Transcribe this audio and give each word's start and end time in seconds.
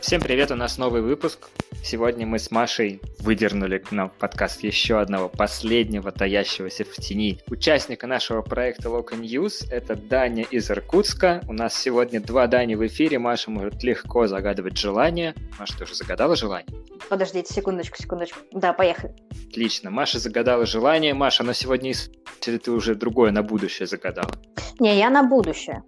Всем 0.00 0.22
привет, 0.22 0.50
у 0.50 0.54
нас 0.54 0.78
новый 0.78 1.02
выпуск. 1.02 1.50
Сегодня 1.84 2.26
мы 2.26 2.38
с 2.38 2.50
Машей 2.50 3.02
выдернули 3.18 3.76
к 3.76 3.92
нам 3.92 4.08
в 4.08 4.14
подкаст 4.14 4.64
еще 4.64 4.98
одного 4.98 5.28
последнего 5.28 6.10
таящегося 6.10 6.84
в 6.84 6.94
тени 6.94 7.38
участника 7.48 8.06
нашего 8.06 8.40
проекта 8.40 8.88
Local 8.88 9.20
News. 9.20 9.70
Это 9.70 9.96
Даня 9.96 10.44
из 10.44 10.70
Иркутска. 10.70 11.42
У 11.46 11.52
нас 11.52 11.74
сегодня 11.74 12.18
два 12.20 12.46
Дани 12.46 12.76
в 12.76 12.86
эфире. 12.86 13.18
Маша 13.18 13.50
может 13.50 13.82
легко 13.82 14.26
загадывать 14.26 14.78
желание. 14.78 15.34
Маша, 15.58 15.76
ты 15.76 15.84
уже 15.84 15.94
загадала 15.94 16.34
желание? 16.34 16.74
Подождите, 17.10 17.52
секундочку, 17.52 18.02
секундочку. 18.02 18.38
Да, 18.52 18.72
поехали. 18.72 19.14
Отлично. 19.50 19.90
Маша 19.90 20.18
загадала 20.18 20.64
желание. 20.64 21.12
Маша, 21.12 21.44
но 21.44 21.52
сегодня 21.52 21.92
или 22.46 22.56
ты 22.56 22.70
уже 22.70 22.94
другое 22.94 23.32
на 23.32 23.42
будущее 23.42 23.86
загадала? 23.86 24.32
Не, 24.78 24.98
я 24.98 25.10
на 25.10 25.22
будущее 25.22 25.84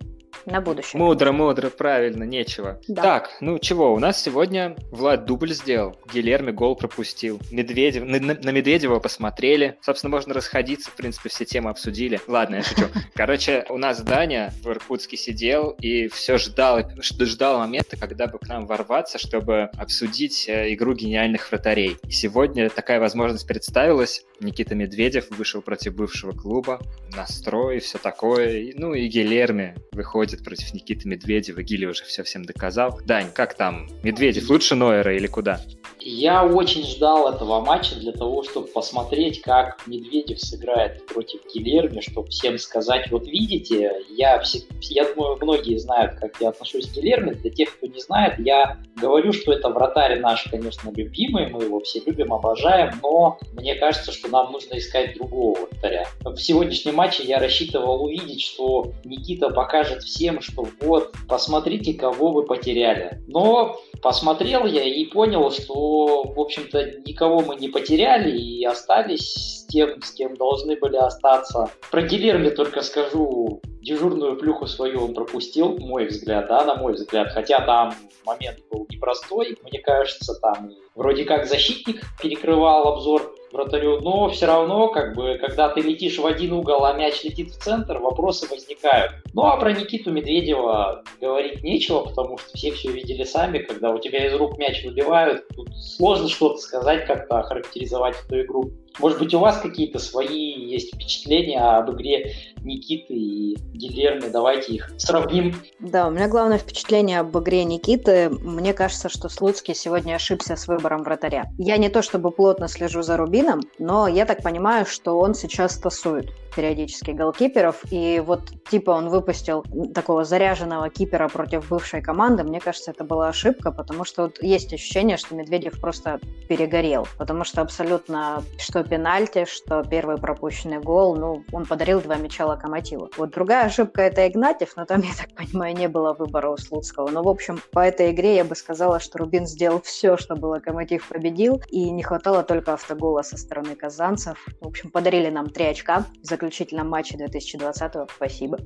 на 0.46 0.60
будущее. 0.60 1.00
Мудро, 1.00 1.32
мудро, 1.32 1.70
правильно, 1.70 2.24
нечего. 2.24 2.80
Да. 2.88 3.02
Так, 3.02 3.30
ну 3.40 3.58
чего, 3.58 3.94
у 3.94 3.98
нас 3.98 4.22
сегодня 4.22 4.76
Влад 4.90 5.24
дубль 5.24 5.52
сделал, 5.52 5.96
Гилерми 6.12 6.50
гол 6.50 6.76
пропустил, 6.76 7.40
Медведев, 7.50 8.04
на, 8.04 8.18
на, 8.18 8.50
Медведева 8.50 8.98
посмотрели, 8.98 9.78
собственно, 9.80 10.10
можно 10.10 10.34
расходиться, 10.34 10.90
в 10.90 10.94
принципе, 10.94 11.28
все 11.28 11.44
темы 11.44 11.70
обсудили. 11.70 12.20
Ладно, 12.26 12.56
я 12.56 12.62
шучу. 12.62 12.86
Короче, 13.14 13.64
у 13.68 13.78
нас 13.78 14.00
Даня 14.02 14.52
в 14.62 14.68
Иркутске 14.68 15.16
сидел 15.16 15.70
и 15.80 16.08
все 16.08 16.38
ждал, 16.38 16.80
ждал 17.00 17.58
момента, 17.58 17.96
когда 17.96 18.26
бы 18.26 18.38
к 18.38 18.48
нам 18.48 18.66
ворваться, 18.66 19.18
чтобы 19.18 19.70
обсудить 19.76 20.48
э, 20.48 20.72
игру 20.74 20.94
гениальных 20.94 21.50
вратарей. 21.50 21.98
И 22.04 22.10
сегодня 22.10 22.68
такая 22.70 23.00
возможность 23.00 23.46
представилась. 23.46 24.24
Никита 24.40 24.74
Медведев 24.74 25.30
вышел 25.30 25.62
против 25.62 25.94
бывшего 25.94 26.32
клуба, 26.32 26.80
настрой, 27.14 27.80
все 27.80 27.98
такое. 27.98 28.72
Ну 28.74 28.94
и 28.94 29.06
Гилерми 29.06 29.76
выходит 29.92 30.31
выходит 30.32 30.44
против 30.44 30.74
Никиты 30.74 31.08
Медведева. 31.08 31.62
Гили 31.62 31.86
уже 31.86 32.04
все 32.04 32.22
всем 32.22 32.44
доказал. 32.44 33.00
Дань, 33.04 33.30
как 33.32 33.54
там? 33.54 33.88
Медведев 34.02 34.48
лучше 34.48 34.74
Нойера 34.74 35.14
или 35.14 35.26
куда? 35.26 35.60
Я 36.04 36.44
очень 36.44 36.84
ждал 36.84 37.32
этого 37.32 37.60
матча 37.60 37.94
для 37.94 38.12
того, 38.12 38.42
чтобы 38.42 38.66
посмотреть, 38.66 39.40
как 39.40 39.86
Медведев 39.86 40.40
сыграет 40.40 41.06
против 41.06 41.40
Гилерми, 41.54 42.00
чтобы 42.00 42.28
всем 42.28 42.58
сказать, 42.58 43.10
вот 43.10 43.26
видите, 43.26 43.92
я, 44.10 44.42
я 44.80 45.14
думаю, 45.14 45.38
многие 45.40 45.78
знают, 45.78 46.14
как 46.14 46.40
я 46.40 46.48
отношусь 46.48 46.88
к 46.88 46.94
Гилерми. 46.94 47.34
Для 47.34 47.50
тех, 47.50 47.76
кто 47.76 47.86
не 47.86 48.00
знает, 48.00 48.38
я 48.38 48.78
говорю, 48.96 49.32
что 49.32 49.52
это 49.52 49.68
вратарь 49.68 50.18
наш, 50.20 50.44
конечно, 50.50 50.90
любимый, 50.90 51.48
мы 51.48 51.64
его 51.64 51.80
все 51.80 52.00
любим, 52.04 52.32
обожаем, 52.32 52.92
но 53.02 53.38
мне 53.52 53.74
кажется, 53.76 54.12
что 54.12 54.28
нам 54.28 54.52
нужно 54.52 54.78
искать 54.78 55.14
другого 55.14 55.56
вратаря. 55.58 56.06
В 56.24 56.36
сегодняшнем 56.36 56.96
матче 56.96 57.22
я 57.22 57.38
рассчитывал 57.38 58.04
увидеть, 58.04 58.42
что 58.42 58.92
Никита 59.04 59.50
покажет 59.50 60.02
всем, 60.02 60.40
что 60.40 60.66
вот, 60.80 61.14
посмотрите, 61.28 61.94
кого 61.94 62.32
вы 62.32 62.44
потеряли. 62.44 63.22
Но 63.28 63.76
посмотрел 64.02 64.66
я 64.66 64.82
и 64.82 65.04
понял, 65.06 65.50
что, 65.50 65.91
в 65.92 66.40
общем-то, 66.40 67.00
никого 67.06 67.40
мы 67.40 67.56
не 67.56 67.68
потеряли 67.68 68.30
и 68.30 68.64
остались 68.64 69.34
с 69.34 69.66
тем, 69.66 70.00
с 70.02 70.12
кем 70.12 70.36
должны 70.36 70.76
были 70.76 70.96
остаться. 70.96 71.70
Про 71.90 72.02
Гилерми 72.02 72.50
только 72.50 72.82
скажу, 72.82 73.60
дежурную 73.80 74.36
плюху 74.36 74.66
свою 74.66 75.04
он 75.04 75.14
пропустил, 75.14 75.78
мой 75.78 76.06
взгляд, 76.06 76.46
да, 76.48 76.64
на 76.64 76.74
мой 76.76 76.94
взгляд, 76.94 77.28
хотя 77.32 77.60
там 77.60 77.94
момент 78.24 78.58
был 78.70 78.86
непростой, 78.88 79.56
мне 79.62 79.80
кажется, 79.80 80.34
там 80.40 80.70
вроде 80.94 81.24
как 81.24 81.46
защитник 81.46 82.02
перекрывал 82.22 82.88
обзор 82.88 83.34
вратарю, 83.52 84.00
но 84.00 84.28
все 84.30 84.46
равно, 84.46 84.88
как 84.88 85.14
бы, 85.14 85.38
когда 85.38 85.68
ты 85.68 85.80
летишь 85.80 86.18
в 86.18 86.26
один 86.26 86.52
угол, 86.52 86.84
а 86.84 86.92
мяч 86.92 87.22
летит 87.24 87.50
в 87.50 87.62
центр, 87.62 87.98
вопросы 87.98 88.48
возникают. 88.48 89.12
Ну 89.34 89.42
а 89.42 89.56
про 89.56 89.72
Никиту 89.72 90.10
Медведева 90.10 91.02
говорить 91.20 91.62
нечего, 91.62 92.00
потому 92.00 92.38
что 92.38 92.56
все 92.56 92.72
все 92.72 92.90
видели 92.92 93.24
сами, 93.24 93.58
когда 93.58 93.90
у 93.90 93.98
тебя 93.98 94.26
из 94.26 94.34
рук 94.34 94.58
мяч 94.58 94.84
выбивают, 94.84 95.46
тут 95.54 95.68
сложно 95.76 96.28
что-то 96.28 96.58
сказать, 96.58 97.06
как-то 97.06 97.38
охарактеризовать 97.38 98.16
эту 98.26 98.42
игру. 98.42 98.72
Может 98.98 99.18
быть, 99.18 99.34
у 99.34 99.38
вас 99.38 99.58
какие-то 99.58 99.98
свои 99.98 100.52
есть 100.52 100.94
впечатления 100.94 101.60
об 101.60 101.90
игре 101.92 102.34
Никиты 102.62 103.14
и 103.14 103.56
Гильерми? 103.72 104.28
Давайте 104.30 104.74
их 104.74 104.92
сравним. 104.98 105.54
Да, 105.80 106.08
у 106.08 106.10
меня 106.10 106.28
главное 106.28 106.58
впечатление 106.58 107.20
об 107.20 107.36
игре 107.38 107.64
Никиты. 107.64 108.30
Мне 108.30 108.74
кажется, 108.74 109.08
что 109.08 109.28
Слуцкий 109.28 109.74
сегодня 109.74 110.14
ошибся 110.14 110.56
с 110.56 110.68
выбором 110.68 111.02
вратаря. 111.02 111.50
Я 111.58 111.76
не 111.76 111.88
то 111.88 112.02
чтобы 112.02 112.30
плотно 112.30 112.68
слежу 112.68 113.02
за 113.02 113.16
Рубином, 113.16 113.62
но 113.78 114.08
я 114.08 114.26
так 114.26 114.42
понимаю, 114.42 114.86
что 114.86 115.18
он 115.18 115.34
сейчас 115.34 115.76
тасует 115.78 116.30
периодически 116.54 117.10
голкиперов, 117.10 117.82
и 117.90 118.22
вот 118.24 118.52
типа 118.70 118.90
он 118.90 119.08
выпустил 119.08 119.64
такого 119.94 120.24
заряженного 120.24 120.88
кипера 120.90 121.28
против 121.28 121.68
бывшей 121.68 122.02
команды, 122.02 122.44
мне 122.44 122.60
кажется, 122.60 122.90
это 122.90 123.04
была 123.04 123.28
ошибка, 123.28 123.72
потому 123.72 124.04
что 124.04 124.24
вот 124.24 124.42
есть 124.42 124.72
ощущение, 124.72 125.16
что 125.16 125.34
Медведев 125.34 125.80
просто 125.80 126.20
перегорел, 126.48 127.06
потому 127.18 127.44
что 127.44 127.60
абсолютно 127.60 128.42
что 128.58 128.84
пенальти, 128.84 129.44
что 129.44 129.82
первый 129.82 130.16
пропущенный 130.16 130.78
гол, 130.78 131.16
ну, 131.16 131.44
он 131.52 131.66
подарил 131.66 132.00
два 132.00 132.16
мяча 132.16 132.46
Локомотиву. 132.46 133.10
Вот 133.16 133.30
другая 133.30 133.66
ошибка 133.66 134.02
это 134.02 134.26
Игнатьев, 134.26 134.72
но 134.76 134.84
там, 134.84 135.00
я 135.02 135.12
так 135.18 135.34
понимаю, 135.34 135.74
не 135.76 135.88
было 135.88 136.12
выбора 136.12 136.50
у 136.50 136.56
Слуцкого. 136.56 137.10
Но, 137.10 137.22
в 137.22 137.28
общем, 137.28 137.60
по 137.72 137.80
этой 137.80 138.10
игре 138.10 138.36
я 138.36 138.44
бы 138.44 138.54
сказала, 138.54 139.00
что 139.00 139.18
Рубин 139.18 139.46
сделал 139.46 139.80
все, 139.82 140.16
чтобы 140.16 140.46
Локомотив 140.46 141.08
победил, 141.08 141.62
и 141.68 141.90
не 141.90 142.02
хватало 142.02 142.42
только 142.42 142.74
автогола 142.74 143.22
со 143.22 143.36
стороны 143.36 143.74
казанцев. 143.74 144.38
В 144.60 144.66
общем, 144.66 144.90
подарили 144.90 145.30
нам 145.30 145.48
три 145.48 145.66
очка 145.66 146.04
в 146.22 146.26
заключительном 146.42 146.88
матче 146.88 147.16
2020-го. 147.16 148.08
Спасибо. 148.16 148.58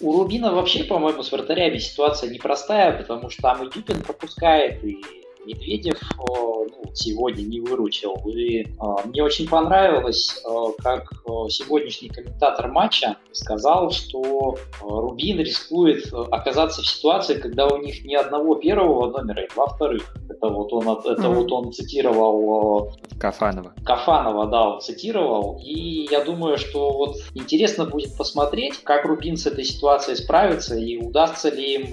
У 0.00 0.16
Рубина 0.16 0.52
вообще, 0.52 0.84
по-моему, 0.84 1.22
с 1.22 1.30
вратарями 1.30 1.78
ситуация 1.78 2.30
непростая, 2.30 2.96
потому 2.96 3.28
что 3.30 3.42
там 3.42 3.66
и 3.66 3.70
Дюпин 3.70 4.02
пропускает, 4.02 4.82
и 4.82 4.98
Медведев 5.44 6.00
ну, 6.18 6.66
сегодня 6.94 7.42
не 7.42 7.60
выручил. 7.60 8.14
И 8.26 8.66
мне 9.04 9.22
очень 9.22 9.48
понравилось, 9.48 10.42
как 10.82 11.10
сегодняшний 11.48 12.08
комментатор 12.08 12.70
матча 12.70 13.16
сказал, 13.32 13.90
что 13.90 14.56
Рубин 14.80 15.38
рискует 15.38 16.12
оказаться 16.30 16.82
в 16.82 16.86
ситуации, 16.86 17.40
когда 17.40 17.66
у 17.66 17.78
них 17.78 18.04
ни 18.04 18.14
одного 18.14 18.54
первого 18.56 19.10
номера 19.10 19.44
и 19.44 19.48
два 19.48 19.66
вторых. 19.66 20.14
Это 20.40 20.52
вот 20.52 20.72
он, 20.72 20.88
это 20.88 21.22
mm-hmm. 21.22 21.34
вот 21.34 21.52
он 21.52 21.72
цитировал 21.72 22.92
Кафанова. 23.18 23.74
Кафанова, 23.84 24.46
да, 24.46 24.70
он 24.70 24.80
цитировал. 24.80 25.60
И 25.64 26.06
я 26.10 26.24
думаю, 26.24 26.58
что 26.58 26.92
вот 26.92 27.16
интересно 27.34 27.86
будет 27.86 28.16
посмотреть, 28.16 28.82
как 28.84 29.04
Рубин 29.04 29.36
с 29.36 29.46
этой 29.46 29.64
ситуацией 29.64 30.16
справится 30.16 30.76
и 30.76 30.98
удастся 30.98 31.50
ли 31.50 31.74
им 31.74 31.88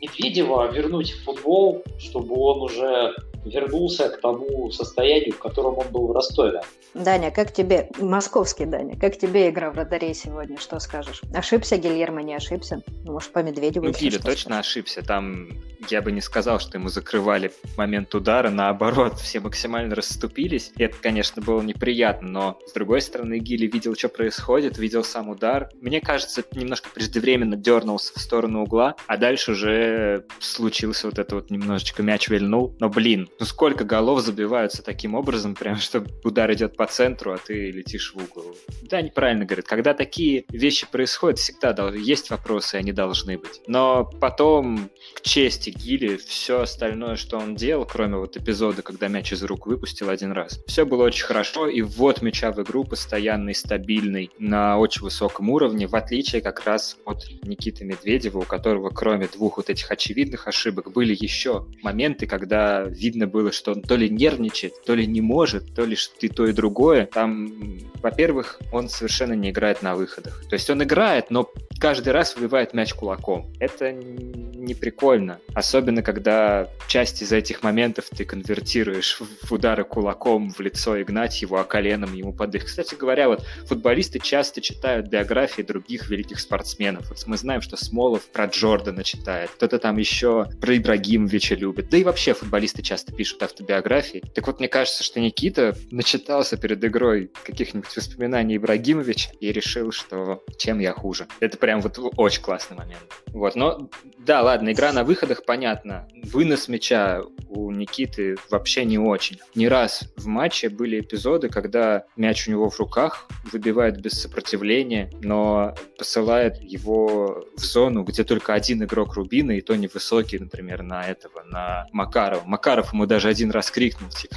Медведева 0.00 0.70
вернуть 0.70 1.12
в 1.12 1.24
футбол, 1.24 1.82
чтобы 1.98 2.34
он 2.38 2.62
уже 2.62 3.14
вернулся 3.44 4.08
к 4.08 4.20
тому 4.20 4.70
состоянию, 4.70 5.32
в 5.32 5.38
котором 5.38 5.78
он 5.78 5.88
был 5.88 6.06
в 6.06 6.12
Ростове. 6.12 6.62
Даня, 6.94 7.30
как 7.30 7.52
тебе, 7.52 7.88
московский 7.98 8.66
Даня, 8.66 8.98
как 8.98 9.16
тебе 9.16 9.50
игра 9.50 9.70
в 9.70 9.74
вратарей 9.74 10.14
сегодня, 10.14 10.58
что 10.58 10.78
скажешь? 10.80 11.22
Ошибся 11.32 11.76
Гильермо, 11.76 12.22
не 12.22 12.34
ошибся? 12.34 12.82
Может, 13.04 13.30
по 13.30 13.40
Медведеву? 13.40 13.86
Ну, 13.86 13.92
Гиля 13.92 14.18
точно 14.18 14.56
скажешь? 14.56 14.66
ошибся, 14.66 15.02
там 15.02 15.48
я 15.88 16.02
бы 16.02 16.12
не 16.12 16.20
сказал, 16.20 16.60
что 16.60 16.78
ему 16.78 16.88
закрывали 16.88 17.52
момент 17.76 18.14
удара, 18.14 18.50
наоборот, 18.50 19.18
все 19.18 19.40
максимально 19.40 19.94
расступились. 19.94 20.72
И 20.76 20.82
это, 20.82 20.96
конечно, 21.00 21.40
было 21.40 21.62
неприятно, 21.62 22.28
но, 22.28 22.58
с 22.66 22.72
другой 22.72 23.00
стороны, 23.00 23.38
Гили 23.38 23.66
видел, 23.66 23.94
что 23.94 24.08
происходит, 24.08 24.78
видел 24.78 25.04
сам 25.04 25.28
удар. 25.28 25.70
Мне 25.80 26.00
кажется, 26.00 26.42
немножко 26.52 26.90
преждевременно 26.92 27.56
дернулся 27.56 28.12
в 28.14 28.20
сторону 28.20 28.62
угла, 28.62 28.96
а 29.06 29.16
дальше 29.16 29.52
уже 29.52 30.26
случился 30.40 31.06
вот 31.06 31.18
это 31.18 31.36
вот 31.36 31.50
немножечко 31.50 32.02
мяч 32.02 32.28
вильнул. 32.28 32.74
Но, 32.80 32.88
блин, 32.88 33.28
ну 33.40 33.46
сколько 33.46 33.84
голов 33.84 34.20
забиваются 34.20 34.82
таким 34.82 35.14
образом, 35.14 35.54
прям, 35.54 35.76
что 35.78 36.04
удар 36.22 36.52
идет 36.52 36.76
по 36.76 36.86
центру, 36.86 37.32
а 37.32 37.38
ты 37.38 37.70
летишь 37.70 38.14
в 38.14 38.18
угол. 38.18 38.54
Да, 38.82 39.02
неправильно 39.02 39.44
говорят. 39.44 39.66
Когда 39.66 39.94
такие 39.94 40.44
вещи 40.50 40.86
происходят, 40.90 41.38
всегда 41.38 41.70
есть 41.94 42.30
вопросы, 42.30 42.74
они 42.74 42.92
должны 42.92 43.38
быть. 43.38 43.62
Но 43.66 44.04
потом, 44.20 44.90
к 45.14 45.22
чести 45.22 45.70
Гили, 45.70 46.16
все 46.16 46.60
остальное, 46.60 47.16
что 47.16 47.38
он 47.38 47.56
делал, 47.56 47.86
кроме 47.86 48.18
вот 48.18 48.36
эпизода, 48.36 48.82
когда 48.82 49.08
мяч 49.08 49.32
из 49.32 49.42
рук 49.42 49.66
выпустил 49.66 50.10
один 50.10 50.32
раз, 50.32 50.60
все 50.66 50.84
было 50.84 51.04
очень 51.04 51.24
хорошо, 51.24 51.66
и 51.66 51.80
вот 51.80 52.20
мяча 52.20 52.52
в 52.52 52.60
игру 52.62 52.84
постоянный, 52.84 53.54
стабильный, 53.54 54.30
на 54.38 54.78
очень 54.78 55.02
высоком 55.02 55.48
уровне, 55.48 55.86
в 55.86 55.96
отличие 55.96 56.42
как 56.42 56.66
раз 56.66 56.98
от 57.06 57.24
Никиты 57.42 57.84
Медведева, 57.84 58.38
у 58.38 58.42
которого 58.42 58.90
кроме 58.90 59.28
двух 59.28 59.56
вот 59.56 59.70
этих 59.70 59.90
очевидных 59.90 60.46
ошибок 60.46 60.92
были 60.92 61.16
еще 61.18 61.66
моменты, 61.82 62.26
когда 62.26 62.82
видно 62.82 63.29
было, 63.30 63.52
что 63.52 63.72
он 63.72 63.82
то 63.82 63.96
ли 63.96 64.10
нервничает, 64.10 64.82
то 64.84 64.94
ли 64.94 65.06
не 65.06 65.20
может, 65.20 65.74
то 65.74 65.84
ли 65.84 65.96
ты 66.18 66.28
то 66.28 66.46
и 66.46 66.52
другое. 66.52 67.06
Там, 67.06 67.78
во-первых, 68.02 68.60
он 68.72 68.88
совершенно 68.88 69.32
не 69.32 69.50
играет 69.50 69.82
на 69.82 69.94
выходах. 69.94 70.44
То 70.48 70.54
есть 70.54 70.68
он 70.70 70.82
играет, 70.82 71.30
но 71.30 71.50
каждый 71.78 72.12
раз 72.12 72.36
выбивает 72.36 72.74
мяч 72.74 72.92
кулаком. 72.94 73.50
Это 73.58 73.92
не 73.92 74.74
прикольно. 74.74 75.38
Особенно, 75.54 76.02
когда 76.02 76.68
часть 76.88 77.22
из 77.22 77.32
этих 77.32 77.62
моментов 77.62 78.06
ты 78.10 78.24
конвертируешь 78.24 79.20
в 79.42 79.52
удары 79.52 79.84
кулаком 79.84 80.50
в 80.50 80.60
лицо 80.60 81.00
Игнатьеву, 81.00 81.56
а 81.56 81.64
коленом 81.64 82.14
ему 82.14 82.32
под 82.32 82.54
их. 82.54 82.66
Кстати 82.66 82.94
говоря, 82.94 83.28
вот 83.28 83.44
футболисты 83.66 84.18
часто 84.18 84.60
читают 84.60 85.08
биографии 85.08 85.62
других 85.62 86.10
великих 86.10 86.40
спортсменов. 86.40 87.08
Вот 87.08 87.22
мы 87.26 87.36
знаем, 87.36 87.62
что 87.62 87.76
Смолов 87.76 88.26
про 88.26 88.46
Джордана 88.46 89.02
читает, 89.02 89.50
кто-то 89.50 89.78
там 89.78 89.96
еще 89.96 90.46
про 90.60 90.76
Ибрагимовича 90.76 91.54
любит. 91.54 91.88
Да 91.88 91.96
и 91.96 92.04
вообще 92.04 92.34
футболисты 92.34 92.82
часто 92.82 93.12
пишут 93.20 93.42
автобиографии. 93.42 94.22
Так 94.34 94.46
вот, 94.46 94.60
мне 94.60 94.68
кажется, 94.68 95.04
что 95.04 95.20
Никита 95.20 95.76
начитался 95.90 96.56
перед 96.56 96.82
игрой 96.82 97.30
каких-нибудь 97.44 97.94
воспоминаний 97.94 98.56
Ибрагимовича 98.56 99.32
и 99.40 99.52
решил, 99.52 99.92
что 99.92 100.42
чем 100.56 100.78
я 100.78 100.94
хуже. 100.94 101.26
Это 101.38 101.58
прям 101.58 101.82
вот 101.82 101.98
очень 102.16 102.40
классный 102.40 102.78
момент. 102.78 103.02
Вот, 103.26 103.56
но 103.56 103.90
да, 104.16 104.40
ладно, 104.40 104.72
игра 104.72 104.92
на 104.94 105.04
выходах, 105.04 105.44
понятно. 105.44 106.08
Вынос 106.32 106.68
мяча 106.68 107.20
у 107.50 107.70
Никиты 107.70 108.36
вообще 108.48 108.86
не 108.86 108.98
очень. 108.98 109.38
Не 109.54 109.68
раз 109.68 110.04
в 110.16 110.26
матче 110.26 110.70
были 110.70 111.00
эпизоды, 111.00 111.50
когда 111.50 112.04
мяч 112.16 112.48
у 112.48 112.52
него 112.52 112.70
в 112.70 112.78
руках, 112.78 113.26
выбивает 113.52 114.00
без 114.00 114.12
сопротивления, 114.12 115.10
но 115.20 115.74
посылает 115.98 116.56
его 116.62 117.44
в 117.56 117.60
зону, 117.60 118.04
где 118.04 118.24
только 118.24 118.54
один 118.54 118.82
игрок 118.84 119.14
Рубина, 119.14 119.52
и 119.52 119.60
то 119.60 119.76
невысокий, 119.76 120.38
например, 120.38 120.82
на 120.82 121.02
этого, 121.02 121.42
на 121.44 121.86
Макарова. 121.92 122.44
Макаров 122.46 122.92
ему 122.92 122.99
даже 123.06 123.28
один 123.28 123.50
раз 123.50 123.70
крикнул, 123.70 124.10
типа, 124.10 124.36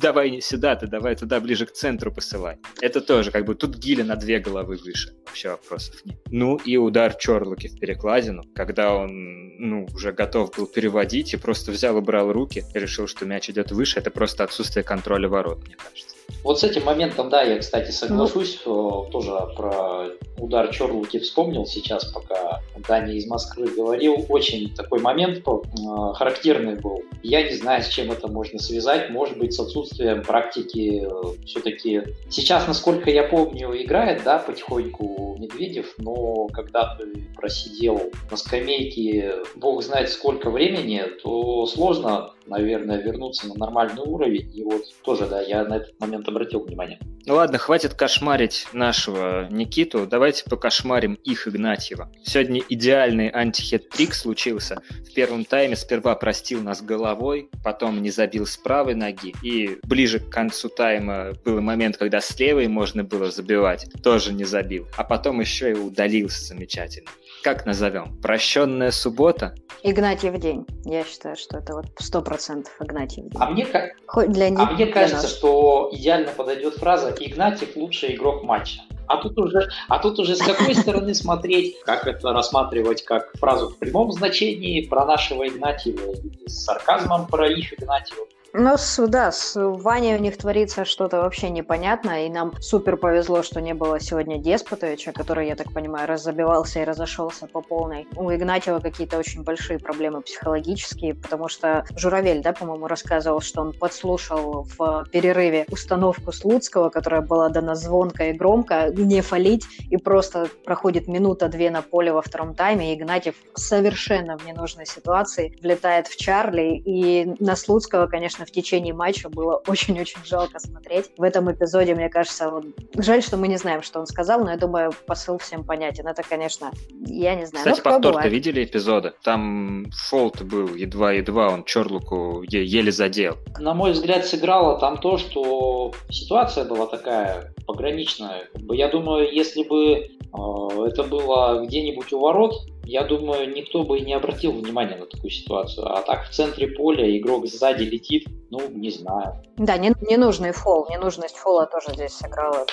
давай 0.00 0.30
не 0.30 0.40
сюда, 0.40 0.76
ты 0.76 0.86
давай 0.86 1.16
туда 1.16 1.40
ближе 1.40 1.66
к 1.66 1.72
центру 1.72 2.12
посылай. 2.12 2.58
Это 2.80 3.00
тоже, 3.00 3.30
как 3.30 3.44
бы, 3.44 3.54
тут 3.54 3.76
Гиля 3.76 4.04
на 4.04 4.16
две 4.16 4.38
головы 4.38 4.76
выше. 4.76 5.14
Вообще 5.26 5.50
вопросов 5.50 6.04
нет. 6.04 6.18
Ну 6.30 6.56
и 6.56 6.76
удар 6.76 7.14
Чорлоки 7.14 7.68
в 7.68 7.78
перекладину, 7.78 8.42
когда 8.54 8.94
он, 8.94 9.56
ну, 9.58 9.86
уже 9.94 10.12
готов 10.12 10.56
был 10.56 10.66
переводить 10.66 11.34
и 11.34 11.36
просто 11.36 11.72
взял 11.72 11.98
и 11.98 12.00
брал 12.00 12.32
руки 12.32 12.64
и 12.74 12.78
решил, 12.78 13.06
что 13.06 13.26
мяч 13.26 13.50
идет 13.50 13.72
выше. 13.72 13.98
Это 13.98 14.10
просто 14.10 14.44
отсутствие 14.44 14.84
контроля 14.84 15.28
ворот, 15.28 15.58
мне 15.66 15.76
кажется. 15.76 16.14
Вот 16.42 16.60
с 16.60 16.64
этим 16.64 16.84
моментом, 16.84 17.30
да, 17.30 17.42
я, 17.42 17.58
кстати, 17.58 17.90
соглашусь. 17.90 18.60
Ну. 18.64 19.08
Тоже 19.10 19.30
про 19.56 20.08
удар 20.38 20.68
Чорлуки 20.68 21.18
вспомнил 21.18 21.66
сейчас, 21.66 22.04
пока 22.04 22.60
Даня 22.86 23.14
из 23.14 23.26
Москвы 23.26 23.66
говорил. 23.66 24.26
Очень 24.28 24.74
такой 24.74 25.00
момент 25.00 25.42
э, 25.46 26.14
характерный 26.14 26.76
был. 26.76 27.02
Я 27.22 27.42
не 27.42 27.54
знаю, 27.54 27.82
с 27.82 27.88
чем 27.94 28.10
это 28.10 28.28
можно 28.28 28.58
связать. 28.58 29.10
Может 29.10 29.38
быть, 29.38 29.54
с 29.54 29.60
отсутствием 29.60 30.22
практики 30.22 31.04
э, 31.04 31.46
все-таки... 31.46 32.02
Сейчас, 32.28 32.66
насколько 32.66 33.10
я 33.10 33.22
помню, 33.24 33.70
играет, 33.80 34.22
да, 34.24 34.38
потихоньку 34.38 35.36
Медведев, 35.38 35.94
но 35.98 36.48
когда 36.48 36.96
ты 36.96 37.24
просидел 37.36 38.00
на 38.30 38.36
скамейке 38.36 39.34
бог 39.54 39.82
знает 39.82 40.10
сколько 40.10 40.50
времени, 40.50 41.04
то 41.22 41.66
сложно, 41.66 42.33
наверное, 42.46 43.00
вернуться 43.00 43.46
на 43.48 43.54
нормальный 43.54 44.02
уровень. 44.02 44.50
И 44.54 44.62
вот 44.62 44.82
тоже, 45.02 45.26
да, 45.26 45.40
я 45.40 45.64
на 45.64 45.76
этот 45.76 45.98
момент 46.00 46.28
обратил 46.28 46.60
внимание. 46.60 46.98
Ну 47.26 47.36
ладно, 47.36 47.56
хватит 47.56 47.94
кошмарить 47.94 48.66
нашего 48.72 49.48
Никиту, 49.50 50.06
давайте 50.06 50.44
покошмарим 50.44 51.14
их 51.24 51.48
Игнатьева. 51.48 52.10
Сегодня 52.22 52.60
идеальный 52.68 53.30
антихет-трик 53.30 54.12
случился. 54.12 54.82
В 54.90 55.14
первом 55.14 55.44
тайме 55.44 55.74
сперва 55.76 56.14
простил 56.16 56.62
нас 56.62 56.82
головой, 56.82 57.48
потом 57.64 58.02
не 58.02 58.10
забил 58.10 58.46
с 58.46 58.58
правой 58.58 58.94
ноги, 58.94 59.34
и 59.42 59.78
ближе 59.84 60.20
к 60.20 60.28
концу 60.28 60.68
тайма 60.68 61.32
был 61.44 61.62
момент, 61.62 61.96
когда 61.96 62.20
с 62.20 62.38
левой 62.38 62.68
можно 62.68 63.04
было 63.04 63.30
забивать, 63.30 63.86
тоже 64.02 64.34
не 64.34 64.44
забил, 64.44 64.86
а 64.96 65.04
потом 65.04 65.40
еще 65.40 65.70
и 65.70 65.74
удалился 65.74 66.44
замечательно 66.44 67.10
как 67.44 67.66
назовем? 67.66 68.18
Прощенная 68.22 68.90
суббота? 68.90 69.54
Игнатьев 69.82 70.38
день. 70.38 70.66
Я 70.86 71.04
считаю, 71.04 71.36
что 71.36 71.58
это 71.58 71.74
вот 71.74 71.84
сто 71.98 72.22
процентов 72.22 72.72
Игнатьев 72.80 73.24
день. 73.28 73.38
А 73.38 73.50
мне, 73.50 73.66
Хоть 74.06 74.32
для 74.32 74.48
них, 74.48 74.58
а 74.58 74.72
мне 74.72 74.86
кажется, 74.86 75.24
нас. 75.24 75.36
что 75.36 75.90
идеально 75.92 76.30
подойдет 76.32 76.76
фраза 76.76 77.14
«Игнатьев 77.20 77.76
лучший 77.76 78.14
игрок 78.14 78.44
матча». 78.44 78.80
А 79.06 79.18
тут 79.18 79.38
уже, 79.38 79.68
а 79.88 79.98
тут 79.98 80.18
уже 80.18 80.36
с 80.36 80.42
какой 80.42 80.74
стороны 80.74 81.14
смотреть, 81.14 81.78
как 81.82 82.06
это 82.06 82.32
рассматривать 82.32 83.04
как 83.04 83.36
фразу 83.36 83.68
в 83.68 83.76
прямом 83.76 84.10
значении 84.10 84.80
про 84.86 85.04
нашего 85.04 85.46
Игнатьева 85.46 86.14
с 86.46 86.64
сарказмом 86.64 87.26
про 87.26 87.46
их 87.46 87.74
Игнатьева. 87.74 88.24
Ну, 88.56 88.76
с, 88.76 89.04
да, 89.08 89.32
с 89.32 89.60
Ваней 89.60 90.14
у 90.14 90.20
них 90.20 90.38
творится 90.38 90.84
что-то 90.84 91.22
вообще 91.22 91.50
непонятное, 91.50 92.26
и 92.26 92.30
нам 92.30 92.52
супер 92.60 92.96
повезло, 92.96 93.42
что 93.42 93.60
не 93.60 93.74
было 93.74 93.98
сегодня 93.98 94.38
Деспотовича, 94.38 95.10
который, 95.10 95.48
я 95.48 95.56
так 95.56 95.72
понимаю, 95.72 96.06
разобивался 96.06 96.80
и 96.80 96.84
разошелся 96.84 97.48
по 97.48 97.62
полной. 97.62 98.06
У 98.14 98.30
Игнатьева 98.30 98.78
какие-то 98.78 99.18
очень 99.18 99.42
большие 99.42 99.80
проблемы 99.80 100.20
психологические, 100.20 101.16
потому 101.16 101.48
что 101.48 101.84
Журавель, 101.96 102.42
да, 102.42 102.52
по-моему, 102.52 102.86
рассказывал, 102.86 103.40
что 103.40 103.60
он 103.60 103.72
подслушал 103.72 104.68
в 104.78 105.04
перерыве 105.10 105.66
установку 105.68 106.30
Слуцкого, 106.30 106.90
которая 106.90 107.22
была 107.22 107.48
дана 107.48 107.74
звонко 107.74 108.28
и 108.28 108.34
громко, 108.34 108.92
не 108.94 109.20
фалить, 109.20 109.66
и 109.90 109.96
просто 109.96 110.46
проходит 110.64 111.08
минута-две 111.08 111.72
на 111.72 111.82
поле 111.82 112.12
во 112.12 112.22
втором 112.22 112.54
тайме, 112.54 112.92
и 112.92 112.96
Игнатьев 112.96 113.34
совершенно 113.56 114.38
в 114.38 114.46
ненужной 114.46 114.86
ситуации 114.86 115.58
влетает 115.60 116.06
в 116.06 116.16
Чарли, 116.16 116.76
и 116.76 117.34
на 117.40 117.56
Слуцкого, 117.56 118.06
конечно, 118.06 118.43
в 118.44 118.50
течение 118.50 118.94
матча 118.94 119.28
было 119.28 119.62
очень-очень 119.66 120.24
жалко 120.24 120.58
смотреть. 120.58 121.10
В 121.16 121.22
этом 121.22 121.50
эпизоде, 121.50 121.94
мне 121.94 122.08
кажется, 122.08 122.50
вот... 122.50 122.66
жаль, 122.96 123.22
что 123.22 123.36
мы 123.36 123.48
не 123.48 123.56
знаем, 123.56 123.82
что 123.82 124.00
он 124.00 124.06
сказал, 124.06 124.44
но 124.44 124.50
я 124.50 124.56
думаю, 124.56 124.92
посыл 125.06 125.38
всем 125.38 125.64
понятен. 125.64 126.06
Это, 126.06 126.22
конечно, 126.22 126.72
я 127.06 127.34
не 127.34 127.46
знаю. 127.46 127.64
Кстати, 127.64 127.82
повтор-то 127.82 128.28
видели 128.28 128.64
эпизоды? 128.64 129.12
Там 129.22 129.86
фолт 130.08 130.42
был 130.42 130.74
едва-едва, 130.74 131.48
он 131.48 131.64
Чорлуку 131.64 132.42
еле 132.42 132.92
задел. 132.92 133.36
На 133.58 133.74
мой 133.74 133.92
взгляд, 133.92 134.26
сыграло 134.26 134.78
там 134.78 134.98
то, 134.98 135.18
что 135.18 135.92
ситуация 136.10 136.64
была 136.64 136.86
такая 136.86 137.54
пограничная. 137.66 138.48
Я 138.70 138.88
думаю, 138.88 139.32
если 139.32 139.62
бы 139.64 139.94
э, 139.94 140.86
это 140.86 141.02
было 141.04 141.64
где-нибудь 141.64 142.12
у 142.12 142.20
ворот, 142.20 142.54
я 142.86 143.04
думаю, 143.04 143.52
никто 143.52 143.82
бы 143.82 144.00
не 144.00 144.12
обратил 144.14 144.52
внимания 144.52 144.96
на 144.96 145.06
такую 145.06 145.30
ситуацию. 145.30 145.86
А 145.86 146.02
так 146.02 146.28
в 146.28 146.30
центре 146.30 146.68
поля 146.68 147.18
игрок 147.18 147.46
сзади 147.46 147.84
летит, 147.84 148.26
ну, 148.50 148.68
не 148.68 148.90
знаю. 148.90 149.42
Да, 149.56 149.76
не, 149.76 149.92
ненужный 150.08 150.52
фол, 150.52 150.86
ненужность 150.90 151.36
фола 151.36 151.66
тоже 151.66 151.94
здесь 151.94 152.12
сыграла. 152.12 152.66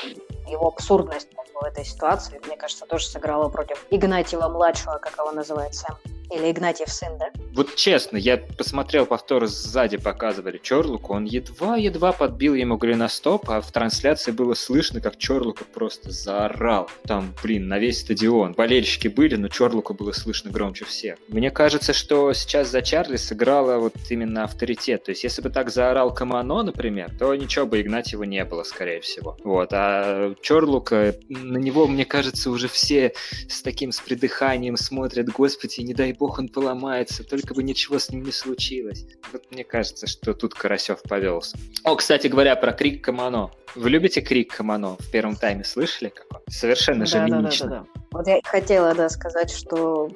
Его 0.49 0.67
абсурдность 0.67 1.29
в 1.53 1.63
этой 1.63 1.85
ситуации, 1.85 2.41
мне 2.45 2.57
кажется, 2.57 2.85
тоже 2.85 3.05
сыграла 3.05 3.49
против 3.49 3.85
Игнатьева-младшего, 3.91 4.97
как 4.97 5.17
его 5.17 5.31
называет 5.31 5.73
Сэм. 5.75 5.95
Или 6.33 6.51
Игнатьев 6.51 6.89
сын, 6.89 7.17
да? 7.17 7.29
Вот 7.53 7.75
честно, 7.75 8.15
я 8.15 8.37
посмотрел 8.37 9.05
повтор 9.05 9.47
сзади, 9.47 9.97
показывали 9.97 10.57
Чорлуку, 10.57 11.13
он 11.13 11.25
едва-едва 11.25 12.13
подбил 12.13 12.55
ему 12.55 12.77
голеностоп, 12.77 13.49
а 13.49 13.59
в 13.59 13.71
трансляции 13.71 14.31
было 14.31 14.53
слышно, 14.53 15.01
как 15.01 15.17
Чорлука 15.17 15.65
просто 15.65 16.11
заорал. 16.11 16.89
Там, 17.03 17.33
блин, 17.43 17.67
на 17.67 17.79
весь 17.79 17.99
стадион. 18.01 18.53
Болельщики 18.53 19.09
были, 19.09 19.35
но 19.35 19.49
Чорлуку 19.49 19.93
было 19.93 20.13
слышно 20.13 20.51
громче 20.51 20.85
всех. 20.85 21.17
Мне 21.27 21.51
кажется, 21.51 21.91
что 21.91 22.31
сейчас 22.31 22.69
за 22.69 22.81
Чарли 22.81 23.17
сыграла 23.17 23.77
вот 23.77 23.95
именно 24.09 24.45
авторитет. 24.45 25.03
То 25.03 25.11
есть, 25.11 25.23
если 25.25 25.41
бы 25.41 25.49
так 25.49 25.69
заорал 25.69 26.13
Камано, 26.13 26.63
например, 26.63 27.11
то 27.19 27.35
ничего 27.35 27.65
бы 27.65 27.81
Игнатьева 27.81 28.23
не 28.23 28.45
было, 28.45 28.63
скорее 28.63 29.01
всего. 29.01 29.37
Вот. 29.43 29.69
А 29.73 30.33
Чорлука, 30.41 31.15
на 31.27 31.57
него, 31.57 31.87
мне 31.87 32.05
кажется, 32.05 32.49
уже 32.49 32.69
все 32.69 33.13
с 33.49 33.61
таким 33.61 33.91
с 33.91 33.99
придыханием 33.99 34.77
смотрят, 34.77 35.27
господи, 35.29 35.81
не 35.81 35.93
дай 35.93 36.13
бог 36.21 36.37
он 36.37 36.49
поломается, 36.49 37.23
только 37.23 37.55
бы 37.55 37.63
ничего 37.63 37.97
с 37.97 38.11
ним 38.11 38.21
не 38.21 38.31
случилось. 38.31 39.07
Вот 39.33 39.49
мне 39.49 39.63
кажется, 39.63 40.05
что 40.05 40.35
тут 40.35 40.53
Карасев 40.53 41.01
повелся. 41.01 41.57
О, 41.83 41.95
кстати 41.95 42.27
говоря, 42.27 42.55
про 42.55 42.73
крик 42.73 43.03
Камано. 43.03 43.49
Вы 43.73 43.89
любите 43.89 44.21
крик 44.21 44.55
Камано? 44.55 44.97
В 44.99 45.09
первом 45.09 45.35
тайме 45.35 45.63
слышали 45.63 46.09
какой? 46.09 46.43
Совершенно 46.47 47.07
же 47.07 47.13
да, 47.13 47.25
мимично. 47.25 47.67
Да, 47.67 47.75
да, 47.75 47.79
да, 47.79 47.85
да. 47.95 48.01
Вот 48.11 48.27
я 48.27 48.39
хотела, 48.43 48.93
да, 48.93 49.09
сказать, 49.09 49.49
что 49.49 50.11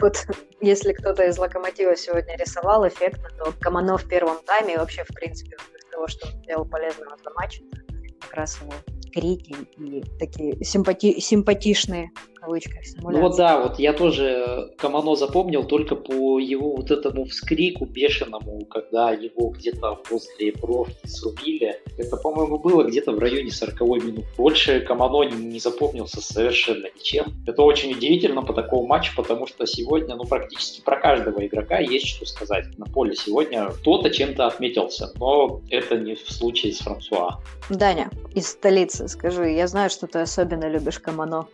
вот 0.00 0.16
если 0.60 0.92
кто-то 0.92 1.22
из 1.22 1.38
Локомотива 1.38 1.94
сегодня 1.94 2.36
рисовал 2.36 2.88
эффектно, 2.88 3.28
то 3.38 3.54
Камано 3.60 3.98
в 3.98 4.08
первом 4.08 4.38
тайме 4.44 4.74
и 4.74 4.78
вообще, 4.78 5.04
в 5.04 5.14
принципе, 5.14 5.56
из 5.78 5.84
того, 5.92 6.08
что 6.08 6.26
он 6.26 6.42
сделал 6.42 6.64
полезного 6.64 7.16
за 7.22 7.30
матч, 7.36 7.60
как 8.20 8.34
раз 8.34 8.60
его 8.60 8.72
крики 9.12 9.54
и 9.78 10.02
такие 10.18 10.62
симпати 10.64 11.20
симпатичные 11.20 12.10
кавычках 12.46 12.82
Ну 13.02 13.20
вот 13.20 13.36
да, 13.36 13.60
вот 13.60 13.78
я 13.78 13.92
тоже 13.92 14.72
Камано 14.78 15.16
запомнил 15.16 15.64
только 15.64 15.96
по 15.96 16.38
его 16.38 16.76
вот 16.76 16.90
этому 16.90 17.24
вскрику 17.24 17.84
бешеному, 17.86 18.64
когда 18.66 19.10
его 19.10 19.50
где-то 19.50 19.96
после 20.08 20.52
бровки 20.52 21.06
срубили. 21.06 21.80
Это, 21.98 22.16
по-моему, 22.16 22.58
было 22.58 22.84
где-то 22.84 23.12
в 23.12 23.18
районе 23.18 23.50
40 23.50 23.80
минут. 24.04 24.24
Больше 24.36 24.80
Камано 24.80 25.24
не 25.24 25.58
запомнился 25.58 26.20
совершенно 26.20 26.86
ничем. 26.94 27.26
Это 27.46 27.62
очень 27.62 27.92
удивительно 27.92 28.42
по 28.42 28.52
такому 28.52 28.86
матчу, 28.86 29.12
потому 29.16 29.46
что 29.46 29.66
сегодня, 29.66 30.14
ну, 30.16 30.24
практически 30.24 30.80
про 30.82 30.96
каждого 31.00 31.44
игрока 31.44 31.78
есть 31.78 32.06
что 32.06 32.26
сказать. 32.26 32.66
На 32.78 32.86
поле 32.86 33.14
сегодня 33.16 33.68
кто-то 33.68 34.10
чем-то 34.10 34.46
отметился, 34.46 35.12
но 35.18 35.60
это 35.70 35.96
не 35.96 36.14
в 36.14 36.30
случае 36.30 36.72
с 36.72 36.78
Франсуа. 36.78 37.40
Даня, 37.70 38.10
из 38.34 38.48
столицы, 38.48 39.08
скажи, 39.08 39.50
я 39.50 39.66
знаю, 39.66 39.90
что 39.90 40.06
ты 40.06 40.20
особенно 40.20 40.68
любишь 40.68 41.00
Камано. 41.00 41.46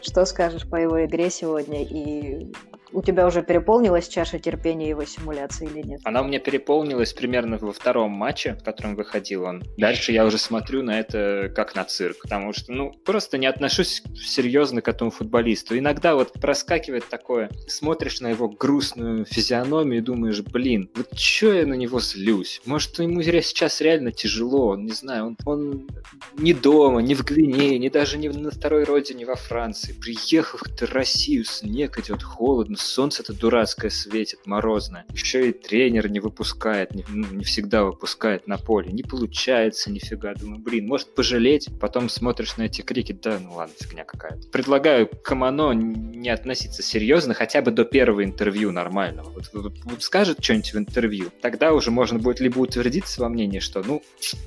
Что 0.00 0.24
скажешь 0.24 0.66
по 0.66 0.76
его 0.76 1.04
игре 1.04 1.30
сегодня 1.30 1.82
и 1.82 2.52
у 2.92 3.02
тебя 3.02 3.26
уже 3.26 3.42
переполнилась 3.42 4.08
чаша 4.08 4.38
терпения 4.38 4.88
его 4.88 5.04
симуляции 5.04 5.68
или 5.68 5.86
нет? 5.86 6.00
Она 6.04 6.22
у 6.22 6.24
меня 6.24 6.38
переполнилась 6.38 7.12
примерно 7.12 7.58
во 7.58 7.72
втором 7.72 8.10
матче, 8.12 8.54
в 8.60 8.64
котором 8.64 8.94
выходил 8.96 9.44
он. 9.44 9.62
Дальше 9.76 10.12
я 10.12 10.24
уже 10.24 10.38
смотрю 10.38 10.82
на 10.82 10.98
это 10.98 11.52
как 11.54 11.74
на 11.74 11.84
цирк, 11.84 12.18
потому 12.22 12.52
что, 12.52 12.72
ну, 12.72 12.92
просто 13.04 13.38
не 13.38 13.46
отношусь 13.46 14.02
серьезно 14.14 14.80
к 14.80 14.88
этому 14.88 15.10
футболисту. 15.10 15.78
Иногда 15.78 16.14
вот 16.14 16.32
проскакивает 16.34 17.08
такое, 17.08 17.50
смотришь 17.66 18.20
на 18.20 18.28
его 18.28 18.48
грустную 18.48 19.24
физиономию 19.24 19.98
и 19.98 20.02
думаешь, 20.02 20.40
блин, 20.40 20.90
вот 20.94 21.14
чё 21.14 21.52
я 21.52 21.66
на 21.66 21.74
него 21.74 22.00
злюсь? 22.00 22.60
Может, 22.64 22.98
ему 22.98 23.22
сейчас 23.22 23.80
реально 23.80 24.12
тяжело, 24.12 24.76
не 24.76 24.92
знаю, 24.92 25.26
он, 25.26 25.36
он 25.44 25.88
не 26.36 26.54
дома, 26.54 27.00
не 27.00 27.14
в 27.14 27.24
Гвинее, 27.24 27.78
не 27.78 27.90
даже 27.90 28.16
не 28.18 28.28
на 28.28 28.50
второй 28.50 28.84
родине 28.84 29.26
во 29.26 29.34
Франции. 29.34 29.92
Приехал 29.92 30.58
в 30.58 30.92
Россию, 30.92 31.44
снег 31.44 31.98
идет, 31.98 32.22
холодно, 32.22 32.77
солнце-то 32.82 33.32
дурацкое 33.32 33.90
светит, 33.90 34.46
морозное. 34.46 35.06
Еще 35.12 35.50
и 35.50 35.52
тренер 35.52 36.10
не 36.10 36.20
выпускает, 36.20 36.94
не, 36.94 37.04
ну, 37.08 37.26
не 37.32 37.44
всегда 37.44 37.84
выпускает 37.84 38.46
на 38.46 38.58
поле. 38.58 38.92
Не 38.92 39.02
получается 39.02 39.90
нифига. 39.90 40.34
Думаю, 40.34 40.60
блин, 40.60 40.86
может 40.86 41.14
пожалеть? 41.14 41.68
Потом 41.80 42.08
смотришь 42.08 42.56
на 42.56 42.62
эти 42.62 42.82
крики, 42.82 43.12
да, 43.12 43.38
ну 43.40 43.54
ладно, 43.54 43.74
фигня 43.78 44.04
какая-то. 44.04 44.48
Предлагаю 44.48 45.08
Камано 45.22 45.72
не 45.72 46.28
относиться 46.30 46.82
серьезно, 46.82 47.34
хотя 47.34 47.62
бы 47.62 47.70
до 47.70 47.84
первого 47.84 48.24
интервью 48.24 48.70
нормального. 48.72 49.30
Вот, 49.30 49.50
вот, 49.52 49.72
вот 49.84 50.02
скажет 50.02 50.42
что-нибудь 50.42 50.72
в 50.72 50.78
интервью, 50.78 51.30
тогда 51.40 51.72
уже 51.72 51.90
можно 51.90 52.18
будет 52.18 52.40
либо 52.40 52.58
утвердиться 52.58 53.20
во 53.20 53.28
мнении, 53.28 53.58
что, 53.58 53.82
ну, 53.82 54.02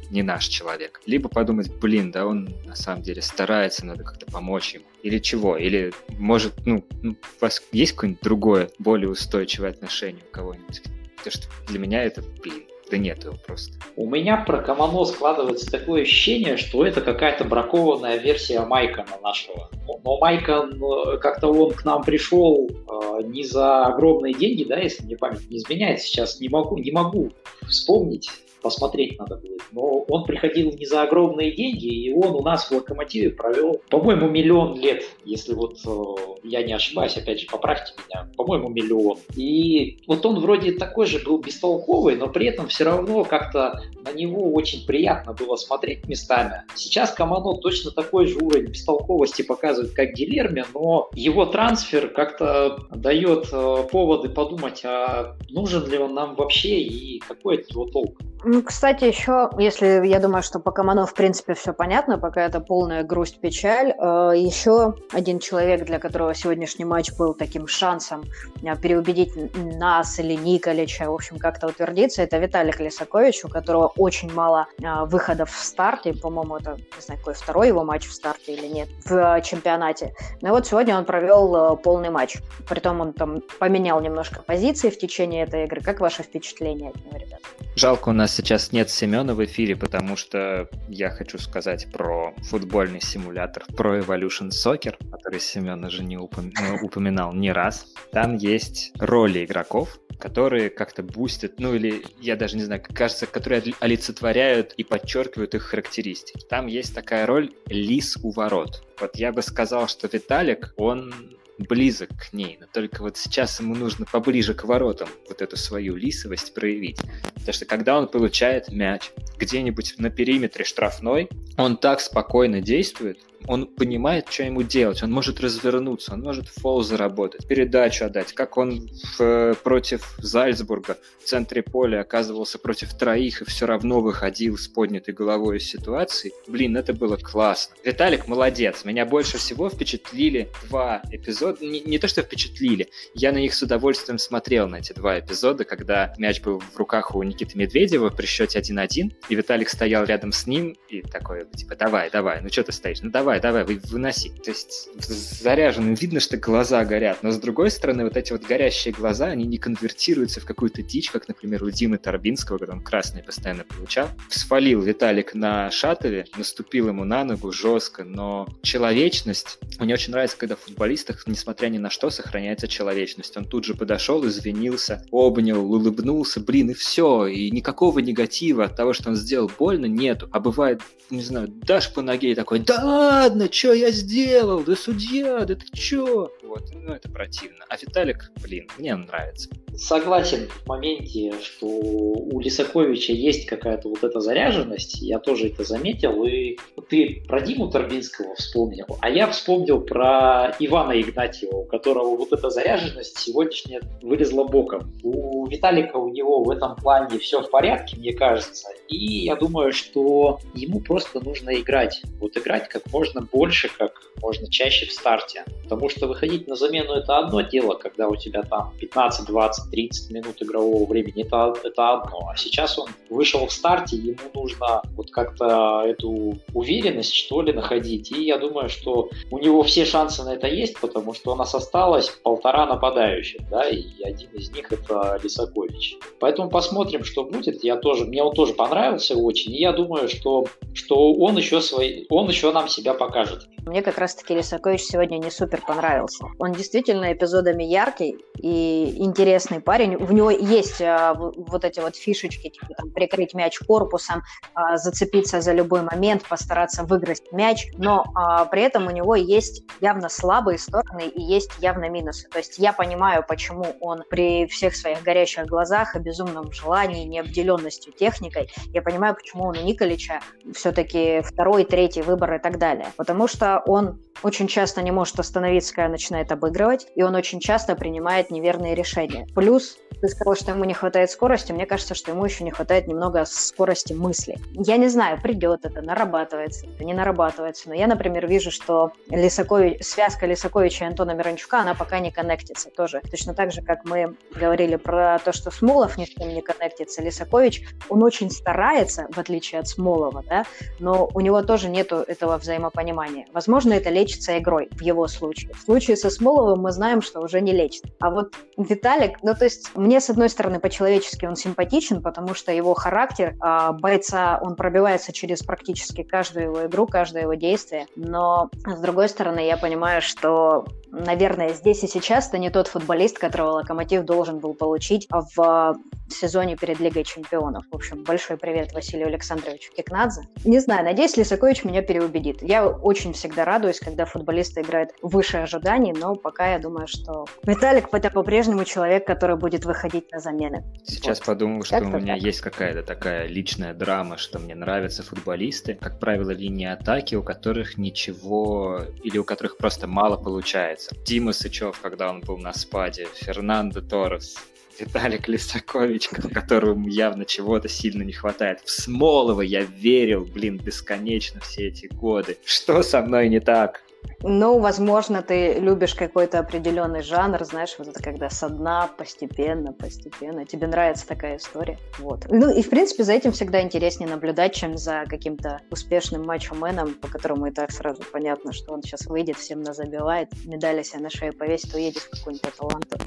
не 0.10 0.24
наш 0.24 0.46
человек, 0.48 1.02
либо 1.06 1.30
подумать, 1.30 1.72
блин, 1.80 2.12
да 2.12 2.26
он 2.26 2.50
на 2.66 2.76
самом 2.76 3.04
деле 3.04 3.22
старается, 3.22 3.86
надо 3.86 4.04
как-то 4.04 4.26
помочь 4.26 4.76
ему. 4.76 4.86
Или 5.04 5.20
чего? 5.20 5.58
Или, 5.58 5.94
может, 6.18 6.54
ну, 6.66 6.84
ну 7.02 7.12
у 7.12 7.44
вас 7.44 7.62
есть 7.72 7.94
какое-нибудь 7.94 8.24
другое, 8.24 8.70
более 8.80 9.10
устойчивое 9.10 9.70
отношение 9.70 10.24
у 10.28 10.32
кого-нибудь? 10.32 10.84
Потому 11.18 11.32
что 11.32 11.48
для 11.68 11.80
меня 11.80 12.04
это, 12.04 12.24
блин, 12.42 12.64
да 12.92 12.98
нет 12.98 13.24
его 13.24 13.36
просто. 13.48 13.74
У 13.96 14.08
меня 14.08 14.38
про 14.38 14.62
Камано 14.62 15.06
складывается 15.06 15.72
такое 15.72 16.02
ощущение, 16.02 16.58
что 16.58 16.86
это 16.86 17.02
какая-то 17.02 17.46
бракованная 17.46 18.18
версия 18.18 18.62
Майкона 18.62 19.18
нашего. 19.24 19.70
Но 20.04 20.18
Майкон, 20.18 20.74
э, 20.74 21.18
как-то 21.18 21.48
он 21.48 21.72
к 21.72 21.86
нам 21.86 22.04
пришел 22.04 22.70
э, 22.70 23.24
не 23.24 23.44
за 23.44 23.86
огромные 23.86 24.34
деньги, 24.34 24.66
да, 24.66 24.78
если 24.78 25.06
мне 25.06 25.16
память 25.16 25.50
не 25.50 25.58
изменяет, 25.58 26.02
сейчас 26.02 26.40
не 26.40 26.50
могу, 26.50 26.78
не 26.78 26.92
могу 26.92 27.32
вспомнить 27.68 28.30
посмотреть 28.62 29.18
надо 29.20 29.38
будет. 29.38 29.62
Но 29.72 30.06
он 30.08 30.26
приходил 30.26 30.72
не 30.72 30.86
за 30.86 31.04
огромные 31.04 31.52
деньги, 31.52 31.88
и 31.88 32.14
он 32.14 32.36
у 32.36 32.42
нас 32.42 32.66
в 32.66 32.72
«Локомотиве» 32.72 33.32
провел, 33.32 33.82
по-моему, 33.90 34.30
миллион 34.30 34.80
лет, 34.80 35.04
если 35.26 35.54
вот 35.54 35.78
э, 35.86 36.31
я 36.44 36.64
не 36.64 36.74
ошибаюсь, 36.74 37.18
опять 37.18 37.42
же, 37.42 37.48
поправьте 37.48 37.94
меня, 38.08 38.28
по-моему, 38.38 38.70
миллион. 38.70 39.18
И 39.36 40.00
вот 40.08 40.26
он 40.26 40.40
вроде 40.40 40.74
такой 40.74 41.06
же 41.06 41.20
был 41.20 41.40
бестолковый, 41.40 42.16
но 42.16 42.28
при 42.28 42.48
этом 42.48 42.68
все 42.68 42.84
равно 42.84 43.24
как-то 43.24 43.82
на 44.04 44.12
него 44.12 44.52
очень 44.54 44.86
приятно 44.86 45.34
было 45.34 45.56
смотреть 45.56 46.08
местами. 46.08 46.64
Сейчас 46.76 47.12
Камано 47.12 47.58
точно 47.58 47.92
такой 47.92 48.28
же 48.28 48.38
уровень 48.38 48.68
бестолковости 48.68 49.42
показывает, 49.42 49.94
как 49.94 50.14
Гилерми, 50.14 50.66
но 50.74 51.10
его 51.14 51.46
трансфер 51.46 52.10
как-то 52.10 52.80
дает 52.92 53.48
э, 53.52 53.78
поводы 53.92 54.30
подумать, 54.30 54.82
а 54.84 55.36
нужен 55.50 55.88
ли 55.88 55.98
он 55.98 56.14
нам 56.14 56.36
вообще 56.36 56.80
и 56.82 57.20
какой 57.20 57.60
от 57.60 57.70
него 57.70 57.86
толк. 57.86 58.18
Ну, 58.44 58.64
кстати, 58.64 59.04
еще, 59.04 59.52
если 59.60 60.08
я 60.08 60.20
думаю, 60.20 60.42
что 60.42 60.60
по 60.60 60.72
Камано 60.72 61.06
в 61.06 61.14
принципе 61.14 61.54
все 61.54 61.74
понятно, 61.74 62.18
пока 62.18 62.44
это 62.44 62.60
полная 62.60 63.04
грусть, 63.04 63.40
печаль, 63.40 63.90
э, 63.90 64.32
еще 64.36 64.96
один 65.12 65.38
человек, 65.38 65.86
для 65.86 66.00
которого 66.00 66.31
сегодняшний 66.34 66.86
матч 66.86 67.12
был 67.18 67.34
таким 67.34 67.68
шансом 67.68 68.24
э, 68.64 68.76
переубедить 68.76 69.34
нас 69.56 70.20
или 70.20 70.34
Николича, 70.34 71.10
в 71.10 71.14
общем, 71.14 71.38
как-то 71.38 71.68
утвердиться, 71.68 72.22
это 72.22 72.38
Виталий 72.38 72.74
Лисакович, 72.78 73.46
у 73.46 73.50
которого 73.50 73.88
очень 73.98 74.32
мало 74.34 74.68
э, 74.82 75.06
выходов 75.06 75.52
в 75.52 75.64
старте, 75.64 76.14
по-моему, 76.14 76.58
это, 76.58 76.78
не 76.96 77.02
знаю, 77.02 77.20
какой 77.20 77.34
второй 77.34 77.68
его 77.68 77.84
матч 77.84 78.08
в 78.08 78.14
старте 78.14 78.54
или 78.54 78.68
нет, 78.68 78.90
в 79.06 79.12
э, 79.12 79.42
чемпионате. 79.42 80.14
Но 80.42 80.50
вот 80.50 80.68
сегодня 80.68 80.98
он 80.98 81.06
провел 81.06 81.78
полный 81.78 82.10
матч, 82.10 82.38
притом 82.68 83.02
он 83.02 83.14
там 83.14 83.42
поменял 83.60 84.02
немножко 84.02 84.42
позиции 84.42 84.90
в 84.90 84.98
течение 84.98 85.44
этой 85.44 85.66
игры. 85.66 85.82
Как 85.82 86.00
ваше 86.00 86.24
впечатление 86.24 86.90
от 86.90 87.06
него, 87.06 87.18
ребят? 87.18 87.40
Жалко, 87.76 88.10
у 88.10 88.14
нас 88.14 88.36
сейчас 88.36 88.74
нет 88.74 88.90
Семена 88.90 89.34
в 89.34 89.44
эфире, 89.46 89.76
потому 89.76 90.18
что 90.18 90.68
я 90.90 91.10
хочу 91.10 91.38
сказать 91.38 91.88
про 91.92 92.34
футбольный 92.44 93.02
симулятор 93.02 93.64
Pro 93.70 94.06
Evolution 94.06 94.50
Soccer, 94.50 94.96
который 95.12 95.40
Семен 95.40 95.84
уже 95.86 96.04
не 96.04 96.18
Ну, 96.62 96.86
упоминал 96.86 97.34
не 97.34 97.52
раз. 97.52 97.94
Там 98.12 98.36
есть 98.36 98.92
роли 99.00 99.46
игроков, 99.46 100.00
которые 100.20 100.70
как-то 100.70 101.04
бустят, 101.04 101.60
ну 101.60 101.74
или, 101.74 102.04
я 102.20 102.36
даже 102.36 102.56
не 102.56 102.64
знаю, 102.64 102.84
кажется, 102.94 103.26
которые 103.26 103.74
олицетворяют 103.80 104.74
и 104.78 104.84
подчеркивают 104.84 105.56
их 105.56 105.64
характеристики. 105.64 106.46
Там 106.48 106.68
есть 106.68 106.94
такая 106.94 107.26
роль 107.26 107.52
лис 107.68 108.18
у 108.22 108.32
ворот. 108.32 108.84
Вот 109.00 109.16
я 109.16 109.32
бы 109.32 109.42
сказал, 109.42 109.88
что 109.88 110.08
Виталик, 110.12 110.74
он 110.78 111.14
близок 111.58 112.10
к 112.10 112.34
ней, 112.34 112.58
но 112.60 112.68
только 112.72 113.02
вот 113.02 113.18
сейчас 113.18 113.60
ему 113.60 113.76
нужно 113.76 114.06
поближе 114.06 114.54
к 114.54 114.64
воротам 114.64 115.10
вот 115.28 115.42
эту 115.42 115.58
свою 115.58 115.96
лисовость 115.96 116.54
проявить. 116.54 117.00
Потому 117.36 117.54
что 117.54 117.66
когда 117.66 117.98
он 117.98 118.08
получает 118.08 118.70
мяч 118.70 119.12
где-нибудь 119.38 119.96
на 119.98 120.10
периметре 120.10 120.66
штрафной, 120.66 121.30
он 121.58 121.78
так 121.78 122.00
спокойно 122.00 122.62
действует, 122.62 123.20
он 123.48 123.68
понимает, 123.68 124.30
что 124.30 124.44
ему 124.44 124.64
делать, 124.64 125.04
он 125.04 125.12
может 125.12 125.40
развернуться, 125.40 126.14
он 126.14 126.22
может 126.22 126.48
фол 126.48 126.84
заработать, 126.84 127.48
передачу 127.48 128.06
отдать, 128.06 128.34
как 128.34 128.58
он 128.58 128.90
в, 129.18 129.56
против 129.64 130.16
Зальцбурга 130.20 130.98
в 131.20 131.26
центре 131.26 131.62
поля 131.64 132.02
оказывался 132.02 132.60
против 132.60 132.94
троих 132.94 133.42
и 133.42 133.46
все 133.46 133.66
равно 133.66 134.02
выходил 134.02 134.58
с 134.58 134.68
поднятой 134.68 135.14
головой 135.14 135.58
из 135.58 135.70
ситуации. 135.70 136.32
Блин, 136.48 136.76
это 136.78 136.94
было 136.94 137.18
классно. 137.18 137.76
Виталик 137.84 138.28
молодец. 138.28 138.86
Меня 138.86 139.06
больше 139.06 139.38
всего 139.38 139.70
впечатлили 139.70 140.50
два 140.68 141.02
эпизода. 141.12 141.64
Не, 141.64 141.82
не 141.82 142.00
то, 142.00 142.08
что 142.08 142.22
впечатлили, 142.22 142.90
я 143.14 143.32
на 143.32 143.38
них 143.38 143.54
с 143.54 143.62
удовольствием 143.62 144.18
смотрел, 144.18 144.68
на 144.68 144.78
эти 144.78 144.94
два 144.94 145.20
эпизода, 145.20 145.64
когда 145.64 146.14
мяч 146.18 146.42
был 146.42 146.60
в 146.60 146.78
руках 146.78 147.16
у 147.16 147.24
Никиты 147.24 147.58
Медведева 147.58 148.10
при 148.10 148.26
счете 148.26 148.60
1-1, 148.60 149.14
и 149.30 149.36
Виталик 149.36 149.70
стоял 149.70 150.06
рядом 150.06 150.32
с 150.32 150.48
ним 150.48 150.76
и 150.90 151.02
такой, 151.02 151.46
типа, 151.56 151.76
давай, 151.76 152.10
давай, 152.10 152.42
ну 152.42 152.50
что 152.50 152.64
ты 152.64 152.72
стоишь? 152.72 153.02
Ну 153.02 153.10
давай, 153.10 153.31
давай, 153.40 153.64
выноси. 153.64 154.30
То 154.44 154.52
есть 154.52 154.90
заряженным 154.98 155.94
видно, 155.94 156.20
что 156.20 156.38
глаза 156.38 156.84
горят, 156.86 157.24
но 157.24 157.32
с 157.32 157.38
другой 157.38 157.72
стороны, 157.72 158.04
вот 158.04 158.18
эти 158.18 158.32
вот 158.32 158.44
горящие 158.44 158.94
глаза, 158.94 159.28
они 159.28 159.46
не 159.46 159.58
конвертируются 159.58 160.42
в 160.42 160.46
какую-то 160.46 160.82
дичь, 160.82 161.12
как, 161.12 161.28
например, 161.28 161.64
у 161.64 161.70
Димы 161.70 161.98
Торбинского, 161.98 162.58
когда 162.58 162.74
он 162.74 162.82
красный 162.82 163.24
постоянно 163.24 163.64
получал. 163.64 164.10
Свалил 164.30 164.82
Виталик 164.82 165.34
на 165.34 165.72
Шатове, 165.72 166.26
наступил 166.38 166.90
ему 166.90 167.04
на 167.04 167.24
ногу 167.24 167.52
жестко, 167.52 168.04
но 168.04 168.48
человечность, 168.62 169.60
мне 169.80 169.94
очень 169.94 170.12
нравится, 170.12 170.38
когда 170.38 170.56
в 170.56 170.60
футболистах, 170.60 171.26
несмотря 171.28 171.68
ни 171.68 171.78
на 171.78 171.90
что, 171.90 172.10
сохраняется 172.10 172.68
человечность. 172.68 173.36
Он 173.38 173.46
тут 173.46 173.66
же 173.66 173.76
подошел, 173.76 174.26
извинился, 174.26 175.06
обнял, 175.12 175.64
улыбнулся, 175.64 176.40
блин, 176.40 176.72
и 176.72 176.74
все, 176.74 177.28
и 177.28 177.52
никакого 177.52 178.00
негатива 178.00 178.66
от 178.66 178.76
того, 178.76 178.94
что 178.94 179.10
он 179.10 179.16
сделал 179.16 179.52
больно, 179.58 179.86
нету. 179.86 180.28
А 180.32 180.40
бывает, 180.40 180.82
не 181.10 181.22
знаю, 181.22 181.48
дашь 181.48 181.94
по 181.94 182.02
ноге 182.02 182.32
и 182.32 182.36
такой, 182.36 182.60
да 182.60 183.21
ладно, 183.22 183.52
что 183.52 183.74
я 183.74 183.92
сделал? 183.92 184.64
Да 184.64 184.76
судья, 184.76 185.46
да 185.46 185.56
ты 185.56 185.66
чё? 185.74 186.32
Вот, 186.52 186.64
ну 186.74 186.92
это 186.92 187.10
противно. 187.10 187.64
А 187.70 187.78
Виталик, 187.78 188.30
блин, 188.44 188.68
мне 188.78 188.94
нравится. 188.94 189.50
Согласен 189.74 190.50
в 190.50 190.68
моменте, 190.68 191.32
что 191.42 191.66
у 191.66 192.42
Лисаковича 192.42 193.14
есть 193.14 193.46
какая-то 193.46 193.88
вот 193.88 194.04
эта 194.04 194.20
заряженность, 194.20 195.02
я 195.02 195.20
тоже 195.20 195.48
это 195.48 195.64
заметил, 195.64 196.26
и 196.26 196.58
ты 196.90 197.24
про 197.26 197.40
Диму 197.40 197.70
Торбинского 197.70 198.36
вспомнил, 198.36 198.86
а 199.00 199.10
я 199.10 199.32
вспомнил 199.32 199.80
про 199.80 200.54
Ивана 200.60 201.00
Игнатьева, 201.00 201.56
у 201.56 201.64
которого 201.64 202.18
вот 202.18 202.34
эта 202.34 202.50
заряженность 202.50 203.18
сегодняшняя 203.18 203.80
вылезла 204.02 204.44
боком. 204.44 204.92
У 205.04 205.48
Виталика 205.48 205.96
у 205.96 206.10
него 206.10 206.44
в 206.44 206.50
этом 206.50 206.76
плане 206.76 207.18
все 207.18 207.42
в 207.42 207.50
порядке, 207.50 207.96
мне 207.96 208.12
кажется, 208.12 208.68
и 208.92 209.24
я 209.24 209.38
думаю, 209.38 209.72
что 209.72 210.40
ему 210.54 210.82
просто 210.82 211.24
нужно 211.24 211.52
играть. 211.56 212.02
Вот 212.20 212.36
играть 212.36 212.68
как 212.68 212.92
можно 212.92 213.22
больше, 213.22 213.70
как 213.70 213.94
можно 214.22 214.52
чаще 214.52 214.86
в 214.86 214.92
старте. 214.92 215.46
Потому 215.64 215.88
что 215.88 216.08
выходить 216.08 216.41
на 216.48 216.56
замену 216.56 216.94
это 216.94 217.18
одно 217.18 217.42
дело, 217.42 217.76
когда 217.76 218.08
у 218.08 218.16
тебя 218.16 218.44
там 218.44 218.74
15, 218.80 219.28
20, 219.28 219.72
30 219.72 220.12
минут 220.12 220.42
игрового 220.42 220.86
времени, 220.86 221.24
это, 221.24 221.54
это 221.64 221.94
одно. 221.94 222.30
А 222.32 222.36
сейчас 222.36 222.78
он 222.78 222.90
вышел 223.10 223.46
в 223.46 223.52
старте, 223.52 223.96
ему 223.98 224.18
нужно 224.34 224.82
вот 224.96 225.12
как-то 225.12 225.84
эту 225.86 226.38
уверенность, 226.54 227.14
что 227.14 227.42
ли, 227.42 227.54
находить. 227.54 228.12
И 228.12 228.24
я 228.24 228.38
думаю, 228.38 228.70
что 228.70 229.10
у 229.30 229.40
него 229.40 229.64
все 229.64 229.86
шансы 229.86 230.24
на 230.24 230.34
это 230.34 230.48
есть, 230.48 230.80
потому 230.80 231.14
что 231.14 231.32
у 231.32 231.36
нас 231.36 231.54
осталось 231.56 232.10
полтора 232.10 232.66
нападающих, 232.66 233.42
да, 233.50 233.68
и 233.68 233.84
один 234.04 234.30
из 234.32 234.52
них 234.52 234.72
это 234.72 235.20
Лисакович. 235.22 235.98
Поэтому 236.20 236.50
посмотрим, 236.50 237.04
что 237.04 237.24
будет. 237.24 237.64
Я 237.64 237.78
тоже, 237.78 238.06
мне 238.06 238.24
он 238.24 238.34
тоже 238.34 238.54
понравился 238.54 239.16
очень, 239.16 239.54
и 239.54 239.60
я 239.60 239.72
думаю, 239.72 240.08
что, 240.08 240.46
что 240.74 241.14
он 241.14 241.38
еще 241.38 241.62
свои, 241.62 242.06
он 242.10 242.30
еще 242.30 242.52
нам 242.52 242.68
себя 242.68 242.94
покажет. 242.94 243.48
Мне 243.66 243.82
как 243.84 243.98
раз-таки 243.98 244.34
Лисакович 244.34 244.82
сегодня 244.82 245.18
не 245.18 245.30
супер 245.30 245.62
понравился. 245.62 246.26
Он 246.40 246.52
действительно 246.52 247.14
эпизодами 247.14 247.64
яркий 247.64 248.18
и 248.38 248.96
интересный 248.98 249.60
парень. 249.60 249.98
В 249.98 250.12
него 250.12 250.32
есть 250.32 250.82
а, 250.82 251.14
вот 251.14 251.64
эти 251.64 251.80
вот 251.80 251.96
фишечки, 251.96 252.50
типа 252.50 252.74
там, 252.76 252.90
прикрыть 252.90 253.34
мяч 253.34 253.60
корпусом, 253.60 254.24
а, 254.56 254.78
зацепиться 254.78 255.42
за 255.42 255.54
любой 255.54 255.84
момент, 255.84 256.24
постараться 256.28 256.84
выиграть 256.84 257.22
мяч, 257.32 257.68
но 257.78 258.06
а, 258.16 258.46
при 258.46 258.64
этом 258.64 258.88
у 258.88 258.92
него 258.92 259.16
есть 259.16 259.64
явно 259.80 260.10
слабые 260.10 260.58
стороны 260.58 261.08
и 261.08 261.22
есть 261.22 261.52
явно 261.60 261.88
минусы. 261.90 262.28
То 262.30 262.40
есть 262.40 262.58
я 262.58 262.74
понимаю, 262.74 263.24
почему 263.28 263.66
он 263.80 264.04
при 264.10 264.48
всех 264.48 264.76
своих 264.76 265.04
горящих 265.04 265.46
глазах 265.46 265.96
и 265.96 266.00
безумном 266.00 266.52
желании, 266.52 267.06
необделенностью 267.06 267.94
техникой, 267.94 268.50
я 268.74 268.82
понимаю, 268.82 269.16
почему 269.16 269.46
он 269.46 269.58
у 269.58 269.62
Николича 269.62 270.22
все-таки 270.54 271.22
второй, 271.22 271.64
третий 271.64 272.02
выбор 272.02 272.34
и 272.34 272.40
так 272.40 272.58
далее. 272.58 272.88
Потому 272.98 273.28
он 273.60 274.00
очень 274.24 274.48
часто 274.48 274.82
не 274.82 274.92
может 274.92 275.20
остановиться, 275.20 275.74
когда 275.74 275.90
начинает 275.90 276.32
обыгрывать, 276.32 276.88
и 276.96 277.04
он 277.04 277.16
очень 277.16 277.40
часто 277.40 277.76
принимает 277.76 278.30
неверные 278.30 278.76
решения. 278.76 279.28
Плюс 279.34 279.78
ты 280.02 280.08
сказал, 280.10 280.36
что 280.36 280.52
ему 280.52 280.64
не 280.64 280.74
хватает 280.74 281.12
скорости, 281.12 281.52
мне 281.52 281.66
кажется, 281.66 281.96
что 281.96 282.12
ему 282.12 282.26
еще 282.26 282.44
не 282.44 282.52
хватает 282.52 282.88
немного 282.88 283.26
скорости 283.26 283.94
мысли. 283.94 284.38
Я 284.54 284.78
не 284.78 284.88
знаю, 284.88 285.22
придет 285.22 285.66
это, 285.66 285.82
нарабатывается, 285.82 286.66
это 286.66 286.84
не 286.84 286.94
нарабатывается, 286.94 287.70
но 287.70 287.76
я, 287.76 287.88
например, 287.88 288.28
вижу, 288.28 288.52
что 288.52 288.92
Лисакович, 289.10 289.84
связка 289.84 290.26
Лисаковича 290.26 290.86
и 290.86 290.88
Антона 290.88 291.12
Миранчука, 291.12 291.60
она 291.60 291.76
пока 291.76 292.00
не 292.00 292.12
коннектится 292.12 292.70
тоже. 292.70 293.02
Точно 293.10 293.34
так 293.34 293.52
же, 293.52 293.62
как 293.62 293.86
мы 293.86 294.16
говорили 294.36 294.76
про 294.76 295.20
то, 295.20 295.34
что 295.34 295.52
Смолов 295.52 295.98
ни 295.98 296.06
с 296.06 296.10
кем 296.10 296.30
не 296.30 296.42
коннектится, 296.42 297.02
Лисакович, 297.02 297.68
он 297.90 298.04
очень 298.04 298.32
старается, 298.32 299.08
в 299.12 299.18
отличие 299.18 299.62
от 299.62 299.68
Смолова, 299.68 300.24
да, 300.28 300.46
но 300.80 301.10
у 301.14 301.20
него 301.20 301.42
тоже 301.44 301.70
нету 301.70 301.98
этого 301.98 302.38
взаимопонимания. 302.38 303.28
Возможно, 303.42 303.74
это 303.74 303.90
лечится 303.90 304.38
игрой 304.38 304.70
в 304.70 304.82
его 304.82 305.08
случае. 305.08 305.52
В 305.56 305.62
случае 305.62 305.98
со 305.98 306.12
Смоловым 306.12 306.62
мы 306.62 306.72
знаем, 306.72 307.02
что 307.02 307.22
уже 307.22 307.42
не 307.42 307.54
лечит. 307.54 307.86
А 308.00 308.12
вот 308.12 308.36
Виталик, 308.56 309.18
ну 309.24 309.34
то 309.34 309.46
есть 309.46 309.76
мне 309.76 310.00
с 310.00 310.12
одной 310.12 310.30
стороны 310.30 310.60
по-человечески 310.60 311.26
он 311.26 311.36
симпатичен, 311.36 312.04
потому 312.04 312.36
что 312.36 312.52
его 312.52 312.76
характер 312.76 313.34
э, 313.44 313.72
бойца, 313.72 314.40
он 314.44 314.56
пробивается 314.56 315.12
через 315.12 315.42
практически 315.42 316.04
каждую 316.04 316.46
его 316.46 316.66
игру, 316.68 316.86
каждое 316.86 317.24
его 317.24 317.34
действие. 317.34 317.88
Но 317.96 318.52
с 318.64 318.80
другой 318.80 319.10
стороны 319.10 319.40
я 319.40 319.58
понимаю, 319.58 320.04
что 320.04 320.66
наверное, 320.92 321.54
здесь 321.54 321.84
и 321.84 321.88
сейчас 321.88 322.28
это 322.28 322.38
не 322.38 322.50
тот 322.50 322.68
футболист, 322.68 323.18
которого 323.18 323.52
Локомотив 323.52 324.04
должен 324.04 324.40
был 324.40 324.54
получить 324.54 325.08
в 325.10 325.76
сезоне 326.10 326.58
перед 326.58 326.80
Лигой 326.80 327.04
Чемпионов. 327.04 327.64
В 327.72 327.76
общем, 327.76 328.04
большой 328.04 328.38
привет 328.38 328.74
Василию 328.74 329.08
Александровичу 329.08 329.72
Кикнадзе. 329.74 330.24
Не 330.44 330.60
знаю, 330.60 330.84
надеюсь, 330.84 331.16
Лисакович 331.16 331.64
меня 331.64 331.82
переубедит. 331.82 332.42
Я 332.42 332.68
очень 332.68 333.14
всегда 333.14 333.31
радуюсь, 333.38 333.80
когда 333.80 334.06
футболисты 334.06 334.62
играют 334.62 334.92
выше 335.02 335.38
ожиданий, 335.38 335.94
но 335.94 336.16
пока 336.16 336.54
я 336.54 336.60
думаю, 336.60 336.88
что 336.88 337.26
Виталик 337.44 337.94
это 337.94 338.10
по-прежнему 338.10 338.66
человек, 338.66 339.06
который 339.06 339.36
будет 339.36 339.66
выходить 339.66 340.12
на 340.12 340.20
замены. 340.20 340.64
Сейчас 340.84 341.20
вот. 341.20 341.28
подумал, 341.28 341.64
что 341.64 341.80
Как-то 341.80 341.98
у 341.98 342.00
меня 342.00 342.16
так. 342.16 342.24
есть 342.24 342.42
какая-то 342.42 342.84
такая 342.84 343.28
личная 343.28 343.74
драма, 343.74 344.18
что 344.18 344.40
мне 344.40 344.56
нравятся 344.56 345.04
футболисты, 345.04 345.76
как 345.76 346.00
правило, 346.00 346.32
линии 346.32 346.68
атаки, 346.68 347.16
у 347.16 347.24
которых 347.24 347.78
ничего 347.78 348.80
или 349.04 349.18
у 349.18 349.24
которых 349.24 349.58
просто 349.58 349.88
мало 349.88 350.18
получается. 350.18 350.96
Дима 351.06 351.34
Сычев, 351.34 351.80
когда 351.82 352.10
он 352.10 352.22
был 352.22 352.38
на 352.38 352.54
спаде, 352.54 353.08
Фернандо 353.14 353.82
Торрес, 353.82 354.38
Виталик 354.82 355.28
Лисакович, 355.28 356.10
которому 356.10 356.88
явно 356.88 357.26
чего-то 357.26 357.70
сильно 357.70 358.04
не 358.04 358.14
хватает. 358.14 358.62
В 358.66 358.70
Смолова 358.70 359.42
я 359.42 359.62
верил, 359.62 360.26
блин, 360.26 360.58
бесконечно 360.58 361.40
все 361.42 361.68
эти 361.68 361.86
годы. 361.86 362.38
Что 362.44 362.82
со 362.84 363.02
мной 363.02 363.30
не 363.30 363.40
так? 363.40 363.84
Ну, 364.24 364.60
возможно, 364.60 365.22
ты 365.24 365.56
любишь 365.56 365.96
какой-то 365.96 366.40
определенный 366.40 367.02
жанр, 367.02 367.44
знаешь, 367.44 367.76
вот 367.78 367.88
это 367.88 368.02
когда 368.02 368.30
со 368.30 368.50
дна 368.50 368.90
постепенно, 368.98 369.74
постепенно. 369.74 370.46
Тебе 370.46 370.68
нравится 370.68 371.08
такая 371.08 371.38
история. 371.38 371.78
Вот. 371.98 372.26
Ну, 372.30 372.54
и, 372.54 372.62
в 372.62 372.70
принципе, 372.70 373.04
за 373.04 373.14
этим 373.14 373.32
всегда 373.32 373.62
интереснее 373.62 374.10
наблюдать, 374.10 374.54
чем 374.54 374.78
за 374.78 375.06
каким-то 375.08 375.62
успешным 375.72 376.26
матчом-меном, 376.26 376.96
по 376.96 377.08
которому 377.08 377.48
и 377.48 377.52
так 377.52 377.72
сразу 377.72 378.04
понятно, 378.12 378.54
что 378.54 378.74
он 378.74 378.84
сейчас 378.84 379.08
выйдет, 379.08 379.38
всем 379.38 379.62
назабивает, 379.62 380.30
медали 380.46 380.84
себе 380.84 381.00
на 381.00 381.10
шею 381.10 381.36
повесит, 381.36 381.74
уедет 381.74 382.04
в 382.04 382.10
какую-нибудь 382.12 382.48
Аталанту. 382.48 382.98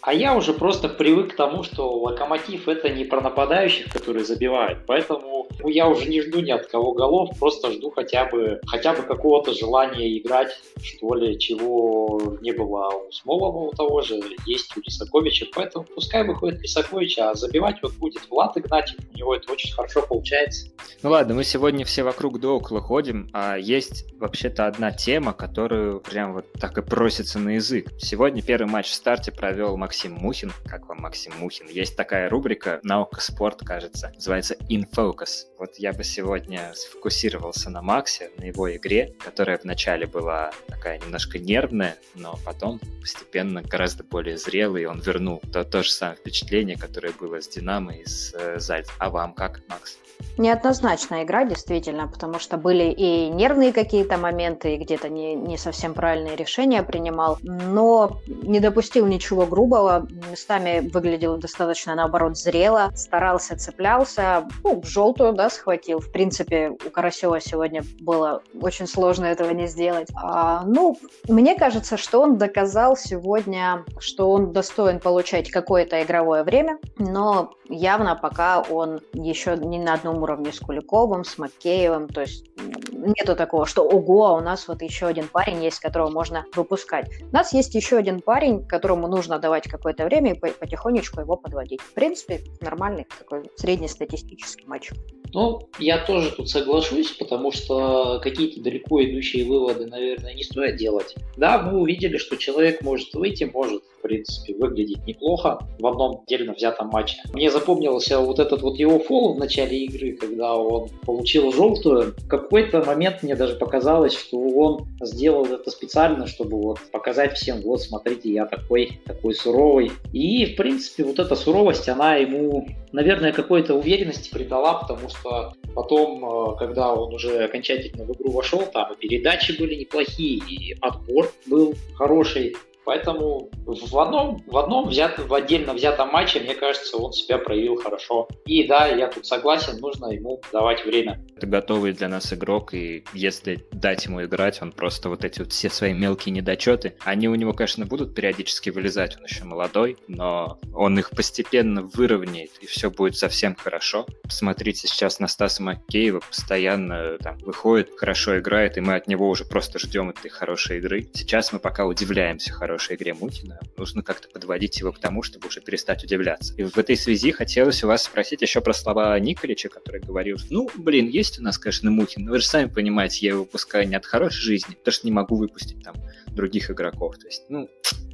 А 0.00 0.14
я 0.14 0.36
уже 0.36 0.52
просто 0.52 0.88
привык 0.88 1.32
к 1.32 1.36
тому, 1.36 1.64
что 1.64 1.92
Локомотив 1.98 2.68
это 2.68 2.88
не 2.88 3.04
про 3.04 3.20
нападающих, 3.20 3.92
которые 3.92 4.24
забивают. 4.24 4.78
Поэтому 4.86 5.48
ну, 5.60 5.68
я 5.68 5.88
уже 5.88 6.08
не 6.08 6.22
жду 6.22 6.40
ни 6.40 6.50
от 6.52 6.66
кого 6.66 6.92
голов, 6.92 7.30
просто 7.38 7.72
жду 7.72 7.90
хотя 7.90 8.26
бы, 8.26 8.60
хотя 8.66 8.92
бы 8.92 9.02
какого-то 9.02 9.52
желания 9.52 10.16
играть, 10.18 10.37
что 10.82 11.14
ли, 11.14 11.38
чего 11.38 12.36
не 12.40 12.52
было 12.52 12.88
у 12.94 13.10
Смолова 13.12 13.68
у 13.68 13.72
того 13.72 14.00
же, 14.02 14.20
есть 14.46 14.76
у 14.76 14.80
Лисаковича. 14.80 15.46
Поэтому 15.54 15.84
пускай 15.84 16.26
выходит 16.26 16.60
Лисакович, 16.60 17.18
а 17.18 17.34
забивать 17.34 17.76
вот 17.82 17.94
будет 17.94 18.28
Влад 18.30 18.56
Игнатьев, 18.56 18.98
у 19.12 19.16
него 19.16 19.34
это 19.34 19.52
очень 19.52 19.72
хорошо 19.72 20.02
получается. 20.02 20.68
Ну 21.02 21.10
ладно, 21.10 21.34
мы 21.34 21.44
сегодня 21.44 21.84
все 21.84 22.02
вокруг 22.02 22.40
да 22.40 22.48
около 22.48 22.80
ходим, 22.80 23.30
а 23.32 23.56
есть 23.56 24.04
вообще-то 24.18 24.66
одна 24.66 24.92
тема, 24.92 25.32
которую 25.32 26.00
прям 26.00 26.34
вот 26.34 26.52
так 26.54 26.78
и 26.78 26.82
просится 26.82 27.38
на 27.38 27.50
язык. 27.50 27.90
Сегодня 27.98 28.42
первый 28.42 28.68
матч 28.68 28.88
в 28.88 28.94
старте 28.94 29.32
провел 29.32 29.76
Максим 29.76 30.14
Мухин. 30.14 30.52
Как 30.64 30.88
вам 30.88 30.98
Максим 31.00 31.32
Мухин? 31.38 31.68
Есть 31.68 31.96
такая 31.96 32.28
рубрика 32.28 32.80
«Наука 32.82 33.20
спорт», 33.20 33.60
кажется, 33.64 34.10
называется 34.14 34.54
«In 34.68 34.84
Focus». 34.94 35.46
Вот 35.58 35.70
я 35.78 35.92
бы 35.92 36.04
сегодня 36.04 36.72
сфокусировался 36.74 37.70
на 37.70 37.82
Максе, 37.82 38.30
на 38.38 38.44
его 38.44 38.74
игре, 38.74 39.14
которая 39.24 39.58
вначале 39.62 40.06
была 40.06 40.27
такая 40.66 40.98
немножко 40.98 41.38
нервная, 41.38 41.96
но 42.14 42.38
потом 42.44 42.80
постепенно 43.00 43.62
гораздо 43.62 44.04
более 44.04 44.36
зрелый, 44.36 44.86
он 44.86 45.00
вернул 45.00 45.42
то, 45.52 45.64
то 45.64 45.82
же 45.82 45.90
самое 45.90 46.16
впечатление, 46.16 46.76
которое 46.76 47.12
было 47.12 47.40
с 47.40 47.48
«Динамо» 47.48 47.92
и 47.92 48.04
с 48.04 48.34
э, 48.34 48.58
Зальц. 48.58 48.88
А 48.98 49.10
вам 49.10 49.34
как, 49.34 49.62
Макс? 49.68 49.98
Неоднозначная 50.36 51.24
игра, 51.24 51.44
действительно, 51.44 52.06
потому 52.08 52.38
что 52.38 52.56
были 52.56 52.84
и 52.84 53.28
нервные 53.28 53.72
какие-то 53.72 54.16
моменты, 54.16 54.74
и 54.74 54.78
где-то 54.78 55.08
не, 55.08 55.34
не 55.34 55.58
совсем 55.58 55.94
правильные 55.94 56.36
решения 56.36 56.82
принимал, 56.82 57.38
но 57.42 58.20
не 58.26 58.60
допустил 58.60 59.06
ничего 59.06 59.46
грубого, 59.46 60.06
местами 60.30 60.88
выглядел 60.88 61.36
достаточно, 61.38 61.94
наоборот, 61.94 62.36
зрело, 62.36 62.90
старался, 62.94 63.56
цеплялся, 63.56 64.46
ну, 64.62 64.80
желтую, 64.84 65.32
да, 65.32 65.50
схватил. 65.50 66.00
В 66.00 66.12
принципе, 66.12 66.70
у 66.70 66.90
Карасева 66.90 67.40
сегодня 67.40 67.82
было 68.00 68.42
очень 68.60 68.86
сложно 68.86 69.26
этого 69.26 69.50
не 69.50 69.66
сделать. 69.66 70.08
А, 70.14 70.62
ну, 70.64 70.96
мне 71.28 71.56
кажется, 71.56 71.96
что 71.96 72.22
он 72.22 72.38
доказал 72.38 72.96
сегодня, 72.96 73.84
что 73.98 74.30
он 74.30 74.52
достоин 74.52 75.00
получать 75.00 75.50
какое-то 75.50 76.02
игровое 76.02 76.44
время, 76.44 76.78
но 76.98 77.52
явно 77.68 78.14
пока 78.14 78.60
он 78.60 79.00
еще 79.12 79.56
не 79.56 79.78
на 79.78 79.96
одном 80.08 80.22
уровне 80.22 80.52
с 80.52 80.58
Куликовым, 80.58 81.24
с 81.24 81.38
Макеевым, 81.38 82.08
то 82.08 82.22
есть 82.22 82.44
нету 82.92 83.36
такого, 83.36 83.66
что 83.66 83.82
ого, 83.82 84.26
а 84.26 84.32
у 84.34 84.40
нас 84.40 84.66
вот 84.68 84.82
еще 84.82 85.06
один 85.06 85.28
парень 85.28 85.62
есть, 85.62 85.80
которого 85.80 86.10
можно 86.10 86.44
выпускать. 86.54 87.08
У 87.30 87.34
нас 87.34 87.52
есть 87.52 87.74
еще 87.74 87.96
один 87.96 88.20
парень, 88.20 88.66
которому 88.66 89.06
нужно 89.08 89.38
давать 89.38 89.68
какое-то 89.68 90.04
время 90.04 90.32
и 90.34 90.38
потихонечку 90.38 91.20
его 91.20 91.36
подводить. 91.36 91.80
В 91.80 91.94
принципе, 91.94 92.40
нормальный 92.60 93.06
такой 93.18 93.50
среднестатистический 93.56 94.66
матч. 94.66 94.90
Ну, 95.34 95.60
я 95.78 95.98
тоже 95.98 96.30
тут 96.30 96.48
соглашусь, 96.48 97.10
потому 97.12 97.52
что 97.52 98.18
какие-то 98.22 98.62
далеко 98.62 99.04
идущие 99.04 99.44
выводы, 99.44 99.86
наверное, 99.86 100.34
не 100.34 100.42
стоит 100.42 100.76
делать. 100.76 101.14
Да, 101.36 101.60
мы 101.60 101.80
увидели, 101.80 102.16
что 102.16 102.36
человек 102.36 102.82
может 102.82 103.12
выйти, 103.14 103.44
может, 103.44 103.82
в 103.98 104.02
принципе, 104.02 104.54
выглядеть 104.54 105.04
неплохо 105.06 105.58
в 105.78 105.86
одном 105.86 106.22
отдельно 106.22 106.54
взятом 106.54 106.88
матче. 106.88 107.18
Мне 107.32 107.50
запомнился 107.50 108.20
вот 108.20 108.38
этот 108.38 108.62
вот 108.62 108.78
его 108.78 108.98
фол 109.00 109.34
в 109.34 109.38
начале 109.38 109.84
игры, 109.84 109.97
когда 110.12 110.54
он 110.56 110.88
получил 111.04 111.52
желтую. 111.52 112.14
В 112.16 112.28
какой-то 112.28 112.82
момент 112.84 113.22
мне 113.22 113.34
даже 113.34 113.54
показалось, 113.56 114.14
что 114.14 114.38
он 114.38 114.86
сделал 115.00 115.46
это 115.46 115.70
специально, 115.70 116.26
чтобы 116.26 116.60
вот 116.60 116.80
показать 116.92 117.36
всем, 117.36 117.60
вот, 117.62 117.82
смотрите, 117.82 118.32
я 118.32 118.46
такой, 118.46 119.00
такой 119.04 119.34
суровый. 119.34 119.90
И, 120.12 120.46
в 120.46 120.56
принципе, 120.56 121.04
вот 121.04 121.18
эта 121.18 121.34
суровость, 121.34 121.88
она 121.88 122.16
ему, 122.16 122.66
наверное, 122.92 123.32
какой-то 123.32 123.74
уверенности 123.74 124.30
придала, 124.30 124.74
потому 124.74 125.08
что 125.08 125.52
потом, 125.74 126.24
э, 126.24 126.56
когда 126.58 126.92
он 126.94 127.14
уже 127.14 127.44
окончательно 127.44 128.04
в 128.04 128.12
игру 128.12 128.32
вошел, 128.32 128.62
там 128.62 128.92
и 128.92 128.96
передачи 128.96 129.58
были 129.58 129.74
неплохие, 129.74 130.38
и 130.48 130.76
отбор 130.80 131.32
был 131.46 131.74
хороший, 131.94 132.56
Поэтому 132.88 133.50
в 133.66 133.98
одном, 133.98 134.42
в 134.46 134.56
одном 134.56 134.88
взят, 134.88 135.18
в 135.18 135.34
отдельно 135.34 135.74
взятом 135.74 136.08
матче, 136.08 136.40
мне 136.40 136.54
кажется, 136.54 136.96
он 136.96 137.12
себя 137.12 137.36
проявил 137.36 137.76
хорошо. 137.76 138.28
И 138.46 138.66
да, 138.66 138.86
я 138.86 139.08
тут 139.08 139.26
согласен, 139.26 139.78
нужно 139.78 140.06
ему 140.06 140.40
давать 140.50 140.86
время. 140.86 141.22
Это 141.36 141.46
готовый 141.46 141.92
для 141.92 142.08
нас 142.08 142.32
игрок, 142.32 142.72
и 142.72 143.04
если 143.12 143.62
дать 143.72 144.06
ему 144.06 144.24
играть, 144.24 144.62
он 144.62 144.72
просто 144.72 145.10
вот 145.10 145.22
эти 145.22 145.40
вот 145.40 145.52
все 145.52 145.68
свои 145.68 145.92
мелкие 145.92 146.34
недочеты, 146.34 146.94
они 147.04 147.28
у 147.28 147.34
него, 147.34 147.52
конечно, 147.52 147.84
будут 147.84 148.14
периодически 148.14 148.70
вылезать, 148.70 149.18
он 149.18 149.24
еще 149.24 149.44
молодой, 149.44 149.98
но 150.08 150.58
он 150.74 150.98
их 150.98 151.10
постепенно 151.10 151.82
выровняет, 151.82 152.52
и 152.62 152.66
все 152.66 152.90
будет 152.90 153.18
совсем 153.18 153.54
хорошо. 153.54 154.06
Посмотрите 154.22 154.88
сейчас 154.88 155.20
на 155.20 155.28
Стаса 155.28 155.62
Макеева, 155.62 156.20
постоянно 156.20 157.18
там 157.18 157.36
выходит, 157.40 157.90
хорошо 157.98 158.38
играет, 158.38 158.78
и 158.78 158.80
мы 158.80 158.94
от 158.94 159.08
него 159.08 159.28
уже 159.28 159.44
просто 159.44 159.78
ждем 159.78 160.08
этой 160.08 160.30
хорошей 160.30 160.78
игры. 160.78 161.06
Сейчас 161.12 161.52
мы 161.52 161.58
пока 161.58 161.84
удивляемся 161.84 162.54
хорошей 162.78 162.94
игре 162.94 163.12
Мутина, 163.12 163.58
нужно 163.76 164.04
как-то 164.04 164.28
подводить 164.28 164.78
его 164.78 164.92
к 164.92 165.00
тому, 165.00 165.24
чтобы 165.24 165.48
уже 165.48 165.60
перестать 165.60 166.04
удивляться. 166.04 166.54
И 166.54 166.62
в 166.62 166.78
этой 166.78 166.96
связи 166.96 167.32
хотелось 167.32 167.82
у 167.82 167.88
вас 167.88 168.04
спросить 168.04 168.40
еще 168.40 168.60
про 168.60 168.72
слова 168.72 169.18
Николича, 169.18 169.68
который 169.68 170.00
говорил, 170.00 170.36
ну, 170.48 170.70
блин, 170.76 171.08
есть 171.08 171.40
у 171.40 171.42
нас, 171.42 171.58
конечно, 171.58 171.90
Мутин, 171.90 172.24
но 172.24 172.30
вы 172.30 172.38
же 172.38 172.46
сами 172.46 172.68
понимаете, 172.68 173.26
я 173.26 173.32
его 173.32 173.40
выпускаю 173.40 173.88
не 173.88 173.96
от 173.96 174.06
хорошей 174.06 174.42
жизни, 174.42 174.74
потому 174.74 174.92
что 174.92 175.06
не 175.08 175.12
могу 175.12 175.34
выпустить 175.34 175.82
там 175.82 175.96
других 176.28 176.70
игроков. 176.70 177.18
То 177.18 177.26
есть, 177.26 177.46
ну, 177.48 177.68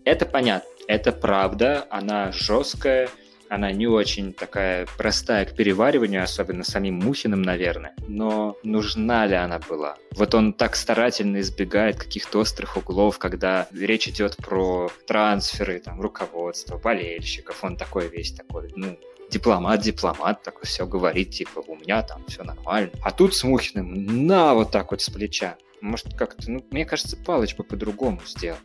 это 0.07 0.25
понятно, 0.25 0.67
это 0.89 1.13
правда, 1.13 1.87
она 1.91 2.33
жесткая, 2.33 3.11
она 3.49 3.73
не 3.73 3.87
очень 3.87 4.33
такая 4.33 4.87
простая 4.97 5.45
к 5.45 5.55
перевариванию, 5.55 6.23
особенно 6.23 6.65
самим 6.65 6.97
Мухиным, 6.97 7.43
наверное. 7.43 7.95
Но 8.09 8.57
нужна 8.63 9.27
ли 9.27 9.35
она 9.35 9.59
была? 9.59 9.97
Вот 10.13 10.35
он 10.35 10.53
так 10.53 10.77
старательно 10.77 11.41
избегает 11.41 11.97
каких-то 11.97 12.39
острых 12.41 12.77
углов, 12.77 13.19
когда 13.19 13.69
речь 13.73 14.09
идет 14.09 14.37
про 14.37 14.91
трансферы, 15.07 15.81
там, 15.81 16.01
руководство, 16.01 16.79
болельщиков. 16.79 17.63
Он 17.63 17.77
такой 17.77 18.09
весь 18.09 18.33
такой, 18.33 18.73
ну, 18.77 18.99
дипломат, 19.31 19.81
дипломат, 19.81 20.43
такой 20.43 20.65
все 20.65 20.87
говорит, 20.87 21.31
типа, 21.31 21.63
у 21.67 21.77
меня 21.77 22.03
там 22.03 22.25
все 22.27 22.45
нормально. 22.45 22.91
А 23.03 23.11
тут 23.11 23.35
с 23.35 23.45
Мухиным 23.45 24.27
на 24.27 24.55
вот 24.55 24.71
так 24.71 24.91
вот 24.91 25.03
с 25.03 25.11
плеча. 25.11 25.57
Может, 25.81 26.15
как-то, 26.15 26.51
ну, 26.51 26.65
мне 26.71 26.85
кажется, 26.85 27.17
Палыч 27.17 27.57
бы 27.57 27.65
по-другому 27.65 28.21
сделал. 28.27 28.59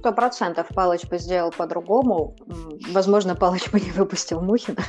Сто 0.00 0.12
процентов 0.12 0.66
Палыч 0.74 1.06
бы 1.08 1.18
сделал 1.18 1.50
по-другому. 1.50 2.34
Возможно, 2.92 3.36
Палыч 3.36 3.70
бы 3.70 3.80
не 3.80 3.90
выпустил 3.90 4.40
Мухина. 4.40 4.82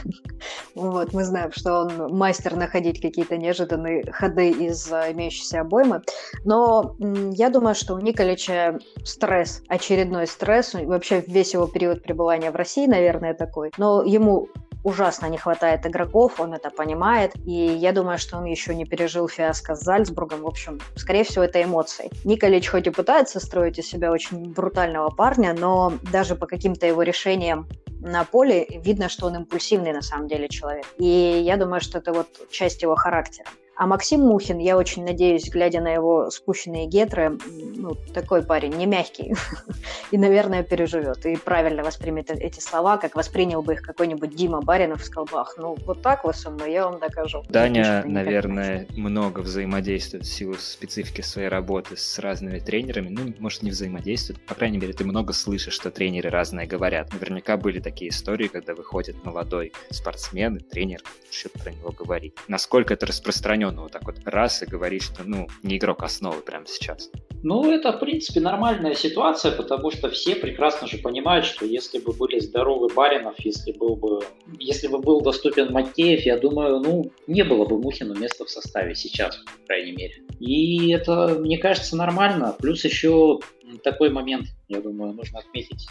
Вот, 0.74 1.12
мы 1.12 1.26
знаем, 1.26 1.52
что 1.52 1.82
он 1.82 2.15
мастер 2.15 2.56
находить 2.56 3.02
какие-то 3.02 3.38
неожиданные 3.38 4.10
ходы 4.10 4.52
из 4.52 4.91
а, 4.91 5.12
имеющейся 5.12 5.62
обоймы. 5.62 6.02
Но 6.45 6.95
я 7.34 7.50
думаю, 7.50 7.76
что 7.76 7.95
у 7.95 8.00
Николича 8.00 8.80
стресс, 9.04 9.62
очередной 9.67 10.28
стресс, 10.28 10.74
вообще 10.74 11.24
весь 11.28 11.54
его 11.54 11.67
период 11.67 12.04
пребывания 12.04 12.52
в 12.52 12.56
России, 12.56 12.88
наверное, 12.88 13.34
такой. 13.34 13.71
Но 13.78 14.02
ему 14.04 14.47
ужасно 14.84 15.28
не 15.28 15.38
хватает 15.38 15.86
игроков, 15.86 16.39
он 16.39 16.54
это 16.54 16.70
понимает, 16.70 17.34
и 17.46 17.52
я 17.52 17.91
думаю, 17.91 18.17
что 18.17 18.38
он 18.38 18.46
еще 18.46 18.76
не 18.76 18.86
пережил 18.86 19.28
фиаско 19.28 19.76
с 19.76 19.82
Зальцбургом. 19.82 20.41
В 20.41 20.48
общем, 20.48 20.80
скорее 20.96 21.24
всего, 21.24 21.44
это 21.44 21.62
эмоции. 21.62 22.10
Николич 22.24 22.67
хоть 22.67 22.88
и 22.88 22.89
пытается 22.89 23.39
строить 23.39 23.80
из 23.80 23.88
себя 23.88 24.12
очень 24.12 24.52
брутального 24.52 25.10
парня, 25.10 25.54
но 25.58 25.94
даже 26.12 26.36
по 26.36 26.48
каким-то 26.48 26.86
его 26.88 27.04
решениям 27.04 27.67
на 28.02 28.24
поле 28.24 28.65
видно, 28.84 29.10
что 29.10 29.28
он 29.28 29.36
импульсивный 29.36 29.94
на 29.94 30.02
самом 30.02 30.28
деле 30.28 30.50
человек. 30.50 30.86
И 30.98 31.06
я 31.06 31.58
думаю, 31.58 31.82
что 31.82 32.00
это 32.00 32.13
вот 32.13 32.28
часть 32.50 32.82
его 32.82 32.96
характера. 32.96 33.48
А 33.82 33.88
Максим 33.88 34.20
Мухин, 34.22 34.60
я 34.60 34.78
очень 34.78 35.04
надеюсь, 35.04 35.50
глядя 35.50 35.82
на 35.82 35.91
его 35.91 36.30
спущенные 36.30 36.86
гетры, 36.86 37.39
ну, 37.76 37.96
такой 38.13 38.44
парень, 38.44 38.76
не 38.76 38.86
мягкий, 38.86 39.34
и, 40.12 40.20
наверное, 40.20 40.62
переживет, 40.62 41.26
и 41.26 41.36
правильно 41.36 41.84
воспримет 41.84 42.30
эти 42.30 42.60
слова, 42.60 42.98
как 42.98 43.15
воспринял 43.15 43.63
бы 43.63 43.74
их 43.74 43.82
какой-нибудь 43.82 44.36
Дима 44.36 44.62
Баринов, 44.62 45.04
сказал 45.04 45.26
бы, 45.26 45.39
ах, 45.39 45.56
ну, 45.58 45.76
вот 45.84 46.04
так 46.04 46.24
вы 46.26 46.32
со 46.36 46.52
мной, 46.52 46.74
я 46.74 46.88
вам 46.88 47.00
докажу. 47.00 47.44
Даня, 47.50 48.04
наверное, 48.06 48.86
много 48.96 49.39
взаимодействует 49.39 50.26
в 50.26 50.32
силу 50.32 50.54
специфики 50.60 51.22
своей 51.22 51.48
работы 51.48 51.98
с 51.98 52.20
разными 52.20 52.60
тренерами, 52.60 53.10
ну, 53.10 53.34
может, 53.39 53.63
не 53.63 53.72
взаимодействует, 53.72 54.46
по 54.46 54.54
крайней 54.54 54.78
мере, 54.78 54.94
ты 54.94 55.06
много 55.06 55.34
слышишь, 55.34 55.74
что 55.74 55.89
тренеры 55.89 56.30
разные 56.30 56.67
говорят. 56.67 57.12
Наверняка 57.13 57.58
были 57.58 57.80
такие 57.80 58.12
истории, 58.12 58.46
когда 58.46 58.76
выходит 58.76 59.26
молодой 59.26 59.74
спортсмен, 59.89 60.58
и 60.58 60.60
тренер 60.60 61.02
что-то 61.32 61.58
про 61.58 61.72
него 61.72 61.89
говорит. 61.89 62.38
Насколько 62.48 62.94
это 62.94 63.08
распространено 63.08 63.70
он 63.71 63.79
вот 63.81 63.91
так 63.91 64.05
вот 64.05 64.15
раз 64.25 64.62
и 64.62 64.65
говорит, 64.65 65.03
что, 65.03 65.23
ну, 65.23 65.47
не 65.63 65.77
игрок 65.77 66.03
основы 66.03 66.41
прямо 66.41 66.65
сейчас. 66.67 67.10
Ну, 67.43 67.71
это, 67.71 67.91
в 67.93 67.99
принципе, 67.99 68.39
нормальная 68.39 68.93
ситуация, 68.93 69.51
потому 69.51 69.89
что 69.91 70.10
все 70.10 70.36
прекрасно 70.36 70.88
же 70.88 70.97
понимают, 70.97 71.45
что 71.45 71.65
если 71.65 71.99
бы 71.99 72.13
были 72.13 72.39
здоровы 72.39 72.88
Баринов, 72.93 73.36
если 73.39 73.71
был 73.71 73.95
бы, 73.95 74.19
если 74.60 74.88
бы 74.88 74.99
был 74.99 75.21
доступен 75.21 75.71
Макеев, 75.71 76.21
я 76.21 76.38
думаю, 76.38 76.79
ну, 76.79 77.12
не 77.27 77.43
было 77.43 77.65
бы 77.65 77.79
Мухину 77.79 78.13
места 78.13 78.45
в 78.45 78.49
составе 78.49 78.93
сейчас, 78.93 79.38
по 79.38 79.67
крайней 79.67 79.93
мере. 79.93 80.15
И 80.39 80.91
это, 80.91 81.38
мне 81.39 81.57
кажется, 81.57 81.95
нормально. 81.95 82.55
Плюс 82.60 82.84
еще 82.86 83.39
такой 83.77 84.10
момент, 84.10 84.47
я 84.67 84.81
думаю, 84.81 85.13
нужно 85.13 85.39
отметить. 85.39 85.88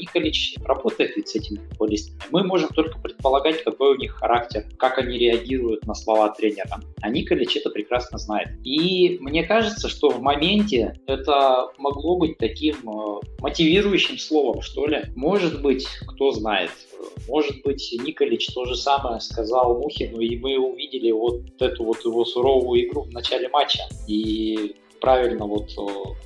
Николич 0.00 0.56
работает 0.64 1.16
ведь 1.16 1.28
с 1.28 1.34
этими 1.34 1.58
футболистами. 1.68 2.20
Мы 2.30 2.44
можем 2.44 2.68
только 2.70 2.98
предполагать, 2.98 3.62
какой 3.62 3.94
у 3.94 3.98
них 3.98 4.12
характер, 4.12 4.64
как 4.78 4.98
они 4.98 5.18
реагируют 5.18 5.86
на 5.86 5.94
слова 5.94 6.30
тренера. 6.30 6.80
А 7.00 7.08
Николич 7.08 7.56
это 7.56 7.70
прекрасно 7.70 8.18
знает. 8.18 8.48
И 8.64 9.18
мне 9.20 9.44
кажется, 9.44 9.88
что 9.88 10.10
в 10.10 10.20
моменте 10.20 10.98
это 11.06 11.68
могло 11.78 12.16
быть 12.16 12.38
таким 12.38 12.76
э, 12.88 13.20
мотивирующим 13.40 14.18
словом, 14.18 14.62
что 14.62 14.86
ли. 14.86 15.04
Может 15.14 15.62
быть, 15.62 15.86
кто 16.06 16.32
знает. 16.32 16.70
Может 17.28 17.62
быть, 17.62 17.94
Николич 18.04 18.46
то 18.54 18.64
же 18.64 18.76
самое 18.76 19.20
сказал 19.20 19.80
Мухину, 19.80 20.20
и 20.20 20.38
мы 20.38 20.58
увидели 20.58 21.10
вот 21.10 21.40
эту 21.60 21.84
вот 21.84 22.04
его 22.04 22.24
суровую 22.24 22.86
игру 22.86 23.02
в 23.02 23.12
начале 23.12 23.48
матча. 23.48 23.82
И 24.06 24.76
правильно 25.04 25.44
вот 25.44 25.68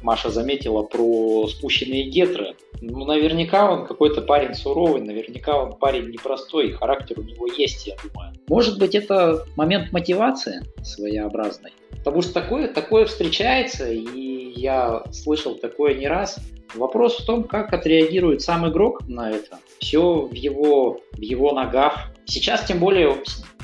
Маша 0.02 0.30
заметила 0.30 0.84
про 0.84 1.48
спущенные 1.48 2.04
гетры. 2.04 2.54
Ну, 2.80 3.04
наверняка 3.04 3.68
он 3.68 3.88
какой-то 3.88 4.22
парень 4.22 4.54
суровый, 4.54 5.00
наверняка 5.00 5.60
он 5.60 5.72
парень 5.72 6.10
непростой, 6.10 6.68
и 6.68 6.72
характер 6.72 7.18
у 7.18 7.22
него 7.24 7.48
есть, 7.48 7.88
я 7.88 7.96
думаю. 8.04 8.34
Может 8.48 8.78
быть, 8.78 8.94
это 8.94 9.44
момент 9.56 9.90
мотивации 9.90 10.62
своеобразной. 10.84 11.72
Потому 11.90 12.22
что 12.22 12.34
такое, 12.34 12.68
такое 12.68 13.06
встречается, 13.06 13.90
и 13.90 14.52
я 14.54 15.02
слышал 15.10 15.56
такое 15.56 15.94
не 15.94 16.06
раз. 16.06 16.38
Вопрос 16.76 17.18
в 17.18 17.26
том, 17.26 17.42
как 17.42 17.72
отреагирует 17.72 18.42
сам 18.42 18.68
игрок 18.68 19.08
на 19.08 19.30
это. 19.30 19.58
Все 19.80 20.20
в 20.20 20.32
его, 20.34 21.00
в 21.14 21.20
его 21.20 21.50
ногах. 21.50 22.12
Сейчас, 22.26 22.64
тем 22.64 22.78
более, 22.78 23.16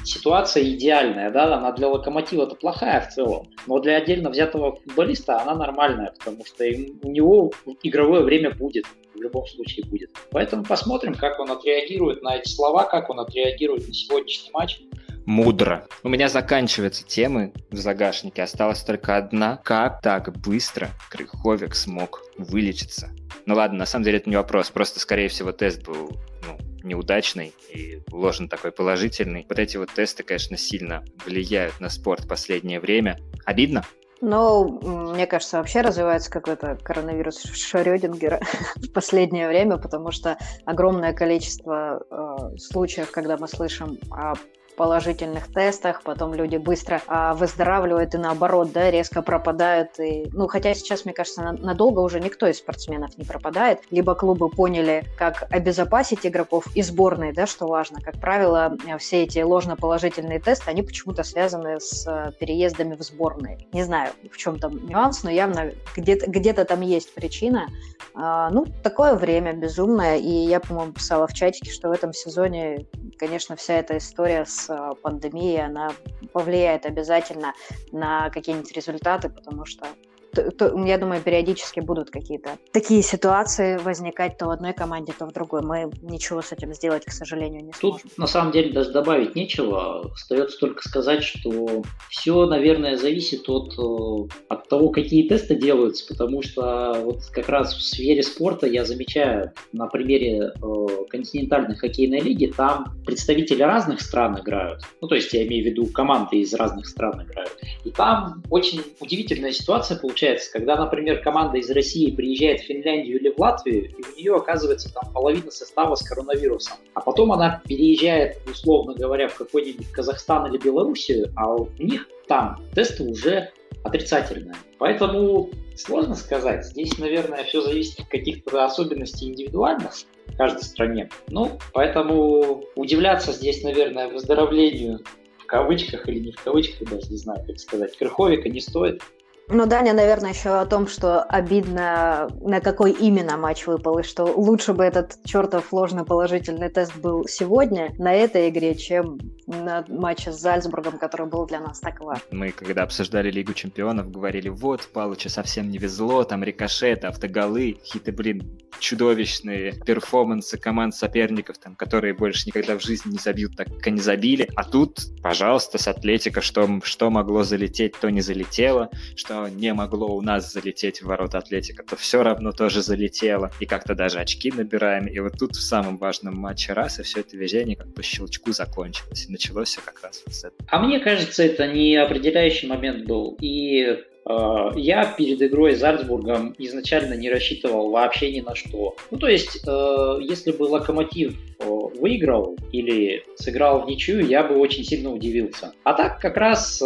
ситуация 0.04 0.62
идеальная, 0.64 1.30
да, 1.30 1.56
она 1.56 1.72
для 1.72 1.88
локомотива 1.88 2.44
это 2.44 2.54
плохая 2.54 3.00
в 3.00 3.08
целом, 3.12 3.48
но 3.66 3.78
для 3.80 3.96
отдельно 3.96 4.30
взятого 4.30 4.76
футболиста 4.76 5.40
она 5.40 5.54
нормальная, 5.54 6.12
потому 6.18 6.44
что 6.44 6.64
у 6.64 7.10
него 7.10 7.52
игровое 7.82 8.22
время 8.22 8.50
будет, 8.50 8.86
в 9.14 9.20
любом 9.20 9.46
случае 9.46 9.86
будет. 9.86 10.10
Поэтому 10.30 10.64
посмотрим, 10.64 11.14
как 11.14 11.38
он 11.40 11.50
отреагирует 11.50 12.22
на 12.22 12.36
эти 12.36 12.48
слова, 12.48 12.84
как 12.84 13.10
он 13.10 13.20
отреагирует 13.20 13.86
на 13.86 13.94
сегодняшний 13.94 14.50
матч. 14.52 14.80
Мудро. 15.26 15.86
У 16.02 16.08
меня 16.08 16.28
заканчиваются 16.28 17.04
темы 17.04 17.52
в 17.70 17.76
загашнике, 17.76 18.42
осталась 18.42 18.82
только 18.82 19.16
одна. 19.16 19.58
Как 19.64 20.00
так 20.02 20.36
быстро 20.38 20.90
Крыховик 21.10 21.74
смог 21.74 22.22
вылечиться? 22.36 23.10
Ну 23.46 23.54
ладно, 23.54 23.78
на 23.78 23.86
самом 23.86 24.04
деле 24.04 24.18
это 24.18 24.30
не 24.30 24.36
вопрос, 24.36 24.70
просто, 24.70 25.00
скорее 25.00 25.28
всего, 25.28 25.52
тест 25.52 25.82
был 25.84 26.12
ну, 26.46 26.58
неудачный 26.82 27.54
и 27.70 28.02
ложен 28.10 28.48
такой 28.48 28.72
положительный. 28.72 29.46
Вот 29.48 29.58
эти 29.58 29.76
вот 29.76 29.90
тесты, 29.92 30.22
конечно, 30.22 30.56
сильно 30.56 31.04
влияют 31.24 31.80
на 31.80 31.88
спорт 31.88 32.24
в 32.24 32.28
последнее 32.28 32.80
время. 32.80 33.18
Обидно? 33.44 33.84
Ну, 34.20 34.80
мне 35.12 35.26
кажется, 35.26 35.58
вообще 35.58 35.82
развивается 35.82 36.30
какой-то 36.30 36.78
коронавирус 36.82 37.42
Шрёдингера 37.42 38.40
в 38.76 38.90
последнее 38.92 39.48
время, 39.48 39.76
потому 39.76 40.12
что 40.12 40.38
огромное 40.64 41.12
количество 41.12 42.02
э, 42.10 42.56
случаев, 42.56 43.10
когда 43.10 43.36
мы 43.36 43.48
слышим 43.48 43.98
о 44.10 44.34
положительных 44.76 45.52
тестах, 45.52 46.02
потом 46.02 46.34
люди 46.34 46.56
быстро 46.56 47.02
а, 47.06 47.34
выздоравливают 47.34 48.14
и 48.14 48.18
наоборот, 48.18 48.72
да, 48.72 48.90
резко 48.90 49.22
пропадают. 49.22 49.98
И, 49.98 50.26
ну, 50.32 50.46
хотя 50.48 50.74
сейчас, 50.74 51.04
мне 51.04 51.14
кажется, 51.14 51.42
надолго 51.42 52.00
уже 52.00 52.20
никто 52.20 52.46
из 52.46 52.58
спортсменов 52.58 53.16
не 53.18 53.24
пропадает. 53.24 53.80
Либо 53.90 54.14
клубы 54.14 54.48
поняли, 54.50 55.04
как 55.18 55.46
обезопасить 55.50 56.26
игроков 56.26 56.66
и 56.74 56.82
сборные, 56.82 57.32
да, 57.32 57.46
что 57.46 57.66
важно. 57.66 58.00
Как 58.00 58.20
правило, 58.20 58.76
все 58.98 59.24
эти 59.24 59.40
ложноположительные 59.40 60.40
тесты, 60.40 60.70
они 60.70 60.82
почему-то 60.82 61.22
связаны 61.22 61.80
с 61.80 62.06
а, 62.06 62.32
переездами 62.32 62.94
в 62.94 63.02
сборные. 63.02 63.66
Не 63.72 63.82
знаю, 63.82 64.12
в 64.30 64.36
чем 64.36 64.58
там 64.58 64.86
нюанс, 64.86 65.22
но 65.24 65.30
явно 65.30 65.72
где-то 65.96 66.30
где 66.30 66.52
там 66.52 66.80
есть 66.80 67.14
причина. 67.14 67.66
А, 68.14 68.50
ну, 68.50 68.66
такое 68.82 69.14
время 69.14 69.52
безумное, 69.52 70.16
и 70.18 70.28
я, 70.28 70.60
по-моему, 70.60 70.92
писала 70.92 71.26
в 71.26 71.32
чатике, 71.32 71.70
что 71.70 71.88
в 71.88 71.92
этом 71.92 72.12
сезоне, 72.12 72.86
конечно, 73.18 73.56
вся 73.56 73.74
эта 73.74 73.98
история 73.98 74.44
с 74.46 74.63
Э, 74.68 74.92
пандемии, 75.02 75.58
она 75.58 75.90
повлияет 76.32 76.86
обязательно 76.86 77.54
на 77.92 78.30
какие-нибудь 78.30 78.72
результаты, 78.72 79.28
потому 79.28 79.64
что 79.64 79.86
то, 80.34 80.84
я 80.84 80.98
думаю, 80.98 81.22
периодически 81.22 81.80
будут 81.80 82.10
какие-то 82.10 82.58
такие 82.72 83.02
ситуации 83.02 83.78
возникать 83.78 84.38
то 84.38 84.46
в 84.46 84.50
одной 84.50 84.72
команде, 84.72 85.12
то 85.18 85.26
в 85.26 85.32
другой. 85.32 85.62
Мы 85.62 85.90
ничего 86.02 86.42
с 86.42 86.52
этим 86.52 86.74
сделать, 86.74 87.04
к 87.04 87.12
сожалению, 87.12 87.64
не 87.64 87.72
сможем. 87.72 88.00
Тут, 88.00 88.18
на 88.18 88.26
самом 88.26 88.52
деле, 88.52 88.72
даже 88.72 88.92
добавить 88.92 89.34
нечего. 89.34 90.10
Остается 90.12 90.58
только 90.58 90.86
сказать, 90.86 91.22
что 91.22 91.82
все, 92.10 92.46
наверное, 92.46 92.96
зависит 92.96 93.48
от, 93.48 93.72
э, 93.78 94.28
от 94.48 94.68
того, 94.68 94.90
какие 94.90 95.28
тесты 95.28 95.54
делаются, 95.54 96.06
потому 96.06 96.42
что 96.42 97.00
вот 97.04 97.24
как 97.32 97.48
раз 97.48 97.74
в 97.74 97.82
сфере 97.82 98.22
спорта 98.22 98.66
я 98.66 98.84
замечаю 98.84 99.52
на 99.72 99.86
примере 99.86 100.52
э, 100.54 100.86
континентальной 101.08 101.76
хоккейной 101.76 102.20
лиги, 102.20 102.52
там 102.56 102.94
представители 103.06 103.62
разных 103.62 104.00
стран 104.00 104.38
играют. 104.40 104.82
Ну, 105.00 105.08
то 105.08 105.14
есть 105.14 105.32
я 105.32 105.46
имею 105.46 105.64
в 105.64 105.66
виду 105.66 105.86
команды 105.86 106.38
из 106.38 106.52
разных 106.54 106.86
стран 106.86 107.22
играют. 107.22 107.56
И 107.84 107.90
там 107.90 108.42
очень 108.50 108.82
удивительная 109.00 109.52
ситуация 109.52 109.96
получается, 109.98 110.23
когда, 110.52 110.76
например, 110.76 111.22
команда 111.22 111.58
из 111.58 111.70
России 111.70 112.10
приезжает 112.10 112.60
в 112.60 112.64
Финляндию 112.64 113.20
или 113.20 113.30
в 113.30 113.38
Латвию, 113.38 113.90
и 113.90 113.94
у 113.94 114.16
нее 114.16 114.36
оказывается 114.36 114.92
там 114.92 115.12
половина 115.12 115.50
состава 115.50 115.94
с 115.94 116.02
коронавирусом. 116.02 116.76
А 116.94 117.00
потом 117.00 117.32
она 117.32 117.62
переезжает, 117.66 118.38
условно 118.50 118.94
говоря, 118.94 119.28
в 119.28 119.36
какой-нибудь 119.36 119.90
Казахстан 119.90 120.46
или 120.46 120.58
Белоруссию, 120.58 121.32
а 121.36 121.54
у 121.54 121.68
них 121.78 122.08
там 122.26 122.60
тесты 122.74 123.04
уже 123.04 123.50
отрицательные. 123.82 124.56
Поэтому 124.78 125.50
сложно 125.76 126.14
сказать. 126.14 126.64
Здесь, 126.64 126.98
наверное, 126.98 127.44
все 127.44 127.60
зависит 127.60 128.00
от 128.00 128.08
каких-то 128.08 128.64
особенностей 128.64 129.26
индивидуальных 129.26 129.92
в 130.26 130.36
каждой 130.36 130.62
стране. 130.62 131.10
Ну, 131.28 131.58
поэтому 131.72 132.64
удивляться 132.76 133.32
здесь, 133.32 133.62
наверное, 133.62 134.08
выздоровлению 134.08 135.00
в 135.38 135.46
кавычках 135.46 136.08
или 136.08 136.20
не 136.20 136.32
в 136.32 136.42
кавычках, 136.42 136.88
даже 136.88 137.10
не 137.10 137.18
знаю, 137.18 137.44
как 137.46 137.58
сказать, 137.58 137.96
Крыховика 137.96 138.48
не 138.48 138.60
стоит. 138.60 139.02
Ну, 139.48 139.66
Даня, 139.66 139.92
наверное, 139.92 140.30
еще 140.30 140.50
о 140.50 140.64
том, 140.64 140.88
что 140.88 141.22
обидно, 141.22 142.28
на 142.40 142.60
какой 142.60 142.92
именно 142.92 143.36
матч 143.36 143.66
выпал, 143.66 143.98
и 143.98 144.02
что 144.02 144.24
лучше 144.24 144.72
бы 144.72 144.84
этот 144.84 145.18
чертов 145.24 145.70
ложный 145.72 146.04
положительный 146.04 146.70
тест 146.70 146.96
был 146.96 147.26
сегодня 147.28 147.94
на 147.98 148.14
этой 148.14 148.48
игре, 148.48 148.74
чем 148.74 149.18
на 149.46 149.84
матче 149.88 150.32
с 150.32 150.40
Зальцбургом, 150.40 150.98
который 150.98 151.26
был 151.26 151.46
для 151.46 151.60
нас 151.60 151.78
так 151.80 152.00
важен. 152.00 152.22
Мы, 152.30 152.52
когда 152.52 152.84
обсуждали 152.84 153.30
Лигу 153.30 153.52
Чемпионов, 153.52 154.10
говорили, 154.10 154.48
вот, 154.48 154.88
Палычу 154.92 155.28
совсем 155.28 155.68
не 155.68 155.76
везло, 155.76 156.24
там 156.24 156.42
рикошеты, 156.42 157.08
автоголы, 157.08 157.74
какие-то, 157.74 158.12
блин, 158.12 158.58
чудовищные 158.78 159.72
перформансы 159.72 160.56
команд 160.56 160.94
соперников, 160.94 161.58
там, 161.58 161.76
которые 161.76 162.14
больше 162.14 162.46
никогда 162.46 162.78
в 162.78 162.82
жизни 162.82 163.12
не 163.12 163.18
забьют 163.18 163.56
так, 163.56 163.68
как 163.68 163.86
они 163.86 164.00
забили. 164.00 164.48
А 164.56 164.64
тут, 164.64 165.00
пожалуйста, 165.22 165.78
с 165.78 165.86
Атлетика, 165.86 166.40
что, 166.40 166.80
что 166.82 167.10
могло 167.10 167.44
залететь, 167.44 167.98
то 168.00 168.10
не 168.10 168.20
залетело, 168.20 168.90
что 169.16 169.33
не 169.48 169.72
могло 169.74 170.14
у 170.14 170.20
нас 170.20 170.52
залететь 170.52 171.02
в 171.02 171.06
ворота 171.06 171.38
Атлетика, 171.38 171.82
то 171.82 171.96
все 171.96 172.22
равно 172.22 172.52
тоже 172.52 172.82
залетело. 172.82 173.50
И 173.60 173.66
как-то 173.66 173.94
даже 173.94 174.20
очки 174.20 174.52
набираем. 174.52 175.06
И 175.06 175.18
вот 175.18 175.38
тут 175.38 175.56
в 175.56 175.62
самом 175.62 175.98
важном 175.98 176.36
матче 176.36 176.72
раз, 176.72 176.98
и 176.98 177.02
все 177.02 177.20
это 177.20 177.36
везение 177.36 177.76
как 177.76 177.92
по 177.94 178.02
щелчку 178.02 178.52
закончилось. 178.52 179.26
И 179.28 179.32
началось 179.32 179.68
все 179.68 179.80
как 179.84 180.02
раз 180.02 180.22
с 180.28 180.44
этого. 180.44 180.68
А 180.68 180.80
мне 180.80 181.00
кажется, 181.00 181.42
это 181.42 181.66
не 181.66 181.96
определяющий 181.96 182.66
момент 182.66 183.06
был. 183.06 183.36
И 183.40 184.04
Э, 184.26 184.70
я 184.76 185.04
перед 185.06 185.42
игрой 185.42 185.74
с 185.74 185.80
Зальцбургом 185.80 186.54
изначально 186.58 187.14
не 187.14 187.30
рассчитывал 187.30 187.90
вообще 187.90 188.32
ни 188.32 188.40
на 188.40 188.54
что. 188.54 188.96
Ну, 189.10 189.18
то 189.18 189.28
есть, 189.28 189.62
э, 189.66 190.18
если 190.22 190.52
бы 190.52 190.64
Локомотив 190.64 191.36
выиграл 191.58 192.56
или 192.72 193.24
сыграл 193.36 193.82
в 193.82 193.86
ничью, 193.88 194.24
я 194.26 194.44
бы 194.44 194.56
очень 194.56 194.84
сильно 194.84 195.12
удивился. 195.12 195.72
А 195.84 195.94
так 195.94 196.20
как 196.20 196.36
раз 196.36 196.82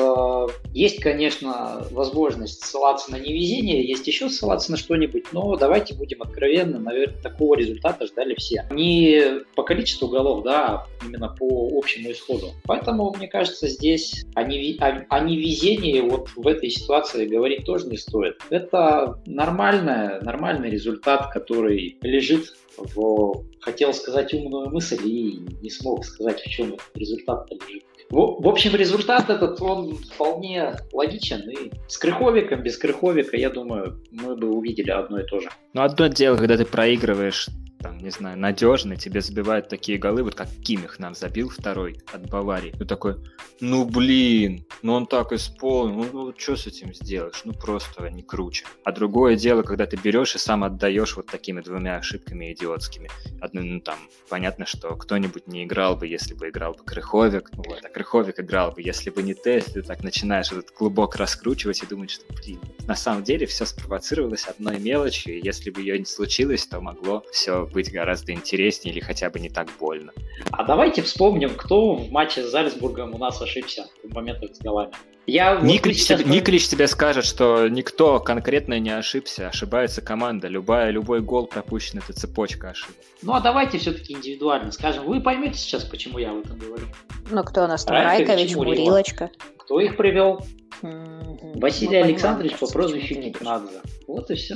есть, 0.73 1.01
конечно, 1.01 1.87
возможность 1.91 2.65
ссылаться 2.65 3.11
на 3.11 3.19
невезение, 3.19 3.87
есть 3.87 4.07
еще 4.07 4.29
ссылаться 4.29 4.71
на 4.71 4.77
что-нибудь, 4.77 5.33
но 5.33 5.57
давайте 5.57 5.95
будем 5.95 6.23
откровенны, 6.23 6.79
наверное, 6.79 7.21
такого 7.23 7.55
результата 7.55 8.07
ждали 8.07 8.35
все. 8.35 8.67
Не 8.71 9.41
по 9.55 9.63
количеству 9.63 10.09
голов, 10.09 10.45
да, 10.45 10.67
а 10.67 10.87
именно 11.05 11.29
по 11.29 11.71
общему 11.77 12.11
исходу. 12.11 12.53
Поэтому, 12.65 13.15
мне 13.17 13.29
кажется, 13.29 13.69
здесь 13.69 14.25
о, 14.35 14.45
неви- 14.45 14.79
о, 14.81 15.07
о 15.09 15.21
невезении 15.21 16.01
вот 16.01 16.29
в 16.37 16.47
этой 16.47 16.71
ситуации 16.71 17.27
говорить 17.27 17.65
тоже 17.65 17.87
не 17.87 17.97
стоит. 17.97 18.41
Это 18.51 19.21
нормальная, 19.27 20.21
нормальный 20.21 20.71
результат, 20.71 21.33
который 21.33 21.97
лежит 22.03 22.55
в, 22.77 23.45
хотел 23.61 23.93
сказать 23.93 24.33
умную 24.35 24.71
мысль 24.71 25.01
и 25.05 25.41
не 25.63 25.71
смог 25.71 26.05
сказать, 26.05 26.41
в 26.41 26.49
чем 26.49 26.75
этот 26.75 26.97
результат 26.97 27.51
лежит. 27.51 27.85
В, 28.11 28.43
в 28.43 28.49
общем, 28.49 28.75
результат 28.75 29.29
этот, 29.29 29.61
он 29.61 29.97
вполне 29.97 30.77
логичен. 30.93 31.49
И 31.51 31.71
с 31.89 31.99
крыховиком, 31.99 32.63
без 32.63 32.79
крыховика, 32.79 33.37
я 33.37 33.51
думаю, 33.51 34.03
мы 34.11 34.35
бы 34.35 34.49
увидели 34.51 34.91
одно 34.91 35.21
и 35.21 35.27
то 35.27 35.41
же. 35.41 35.51
Ну, 35.75 35.83
одно 35.83 36.07
дело, 36.07 36.37
когда 36.37 36.57
ты 36.57 36.65
проигрываешь 36.65 37.49
там, 37.89 37.99
не 37.99 38.11
знаю, 38.11 38.39
надежно, 38.39 38.97
тебе 38.97 39.23
забивают 39.23 39.69
такие 39.69 39.97
голы, 39.99 40.23
вот 40.23 40.35
как 40.35 40.49
Кимих 40.63 40.99
нам 40.99 41.15
забил 41.15 41.49
второй 41.49 42.01
от 42.13 42.29
Баварии. 42.29 42.75
Ну 42.79 42.85
такой, 42.85 43.17
ну 43.61 43.87
блин, 43.87 44.67
ну 44.83 44.93
он 44.93 45.07
так 45.07 45.33
исполнил, 45.33 46.05
ну, 46.13 46.27
ну 46.27 46.35
что 46.37 46.57
с 46.57 46.67
этим 46.67 46.93
сделаешь? 46.93 47.43
Ну 47.45 47.55
просто 47.55 48.11
не 48.11 48.23
круче. 48.23 48.67
А 48.85 48.93
другое 48.93 49.37
дело, 49.37 49.63
когда 49.63 49.87
ты 49.87 49.97
берешь 49.97 50.35
и 50.35 50.39
сам 50.39 50.65
отдаешь 50.65 51.17
вот 51.17 51.27
такими 51.27 51.63
двумя 51.63 51.97
ошибками 51.97 52.53
идиотскими. 52.53 53.09
Одну, 53.41 53.63
ну 53.63 53.81
там, 53.81 53.99
понятно, 54.29 54.67
что 54.67 54.95
кто-нибудь 54.95 55.47
не 55.47 55.65
играл 55.65 55.97
бы, 55.97 56.07
если 56.07 56.35
бы 56.35 56.51
играл 56.51 56.75
бы 56.75 56.85
Крыховик, 56.85 57.51
вот, 57.55 57.85
а 57.85 57.89
Крыховик 57.89 58.39
играл 58.39 58.73
бы, 58.73 58.83
если 58.83 59.09
бы 59.09 59.23
не 59.23 59.33
тест, 59.33 59.75
ты 59.75 59.83
так 59.83 60.03
начинаешь 60.03 60.53
этот 60.53 60.71
клубок 60.73 61.17
раскручивать 61.17 61.83
и 61.83 61.87
думать, 61.87 62.11
что, 62.11 62.25
блин, 62.35 62.61
на 62.87 62.95
самом 62.95 63.25
деле 63.25 63.47
все 63.47 63.65
спровоцировалось 63.65 64.47
одной 64.47 64.79
мелочью, 64.79 65.39
и 65.39 65.45
если 65.45 65.71
бы 65.71 65.81
ее 65.81 65.99
не 65.99 66.05
случилось, 66.05 66.67
то 66.67 66.81
могло 66.81 67.25
все 67.33 67.67
быть 67.67 67.78
гораздо 67.87 68.33
интереснее 68.33 68.93
или 68.93 69.01
хотя 69.01 69.31
бы 69.31 69.39
не 69.41 69.49
так 69.49 69.69
больно. 69.79 70.13
А 70.51 70.65
давайте 70.65 71.03
вспомним, 71.03 71.55
кто 71.57 71.95
в 71.95 72.11
матче 72.11 72.43
с 72.43 72.51
Зальцбургом 72.51 73.15
у 73.15 73.19
нас 73.19 73.41
ошибся 73.41 73.87
в 74.03 74.13
моментах 74.15 74.55
с 74.55 74.61
голами. 74.61 74.93
Я 75.27 75.61
Никлич, 75.61 75.99
сейчас... 75.99 76.21
тебе, 76.21 76.31
Никлич 76.31 76.69
тебе 76.69 76.87
скажет, 76.89 77.25
что 77.25 77.69
никто 77.69 78.19
конкретно 78.19 78.79
не 78.79 78.91
ошибся, 78.91 79.49
ошибается 79.49 80.01
команда. 80.01 80.49
Любая, 80.49 80.91
любой 80.91 81.21
гол 81.21 81.47
пропущен, 81.47 81.99
это 81.99 82.15
цепочка 82.15 82.71
ошибок. 82.71 82.97
Ну 83.23 83.35
а 83.35 83.41
давайте 83.41 83.77
все-таки 83.79 84.15
индивидуально 84.15 84.73
скажем. 84.73 85.05
Вы 85.05 85.21
поймете 85.21 85.59
сейчас, 85.59 85.85
почему 85.85 86.19
я 86.19 86.31
об 86.31 86.47
этом 86.47 86.59
говорю. 86.59 86.87
Ну 87.31 87.45
кто 87.45 87.65
у 87.65 87.67
нас 87.67 87.85
там? 87.85 87.97
Райкович, 87.97 88.57
Мурилочка. 88.57 89.31
Кто 89.59 89.81
их 89.81 89.99
привел? 89.99 90.41
Mm-hmm. 90.81 91.61
Василий 91.61 91.99
ну, 91.99 92.05
Александрович 92.05 92.57
по 92.57 92.67
прозвищу 92.67 93.17
Кикнадзе. 93.17 93.81
Вот 94.07 94.31
и 94.31 94.35
все. 94.35 94.55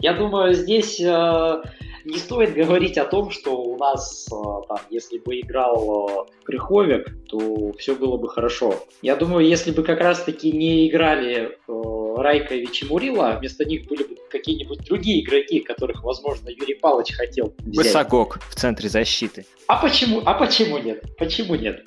Я 0.00 0.14
думаю, 0.14 0.52
здесь 0.52 1.00
э, 1.00 1.62
не 2.04 2.18
стоит 2.18 2.54
говорить 2.54 2.98
о 2.98 3.04
том, 3.04 3.30
что 3.30 3.56
у 3.56 3.76
нас, 3.78 4.26
э, 4.30 4.34
там, 4.68 4.78
если 4.90 5.18
бы 5.18 5.40
играл 5.40 6.26
э, 6.28 6.44
Крыховик, 6.44 7.14
то 7.28 7.72
все 7.78 7.94
было 7.94 8.16
бы 8.16 8.28
хорошо. 8.28 8.74
Я 9.02 9.16
думаю, 9.16 9.46
если 9.46 9.70
бы 9.70 9.82
как 9.82 10.00
раз-таки 10.00 10.52
не 10.52 10.88
играли 10.88 11.58
э, 11.68 12.14
Райкович 12.16 12.82
и 12.82 12.86
Мурила, 12.86 13.36
вместо 13.38 13.64
них 13.64 13.86
были 13.86 14.04
бы 14.04 14.16
какие-нибудь 14.30 14.84
другие 14.84 15.22
игроки, 15.22 15.60
которых, 15.60 16.02
возможно, 16.02 16.48
Юрий 16.48 16.74
Павлович 16.74 17.14
хотел 17.14 17.54
взять. 17.58 17.86
Высокок 17.86 18.40
в 18.50 18.54
центре 18.54 18.88
защиты. 18.88 19.46
А 19.66 19.80
почему, 19.80 20.22
а 20.24 20.34
почему 20.34 20.78
нет? 20.78 21.04
Почему 21.18 21.54
нет? 21.54 21.84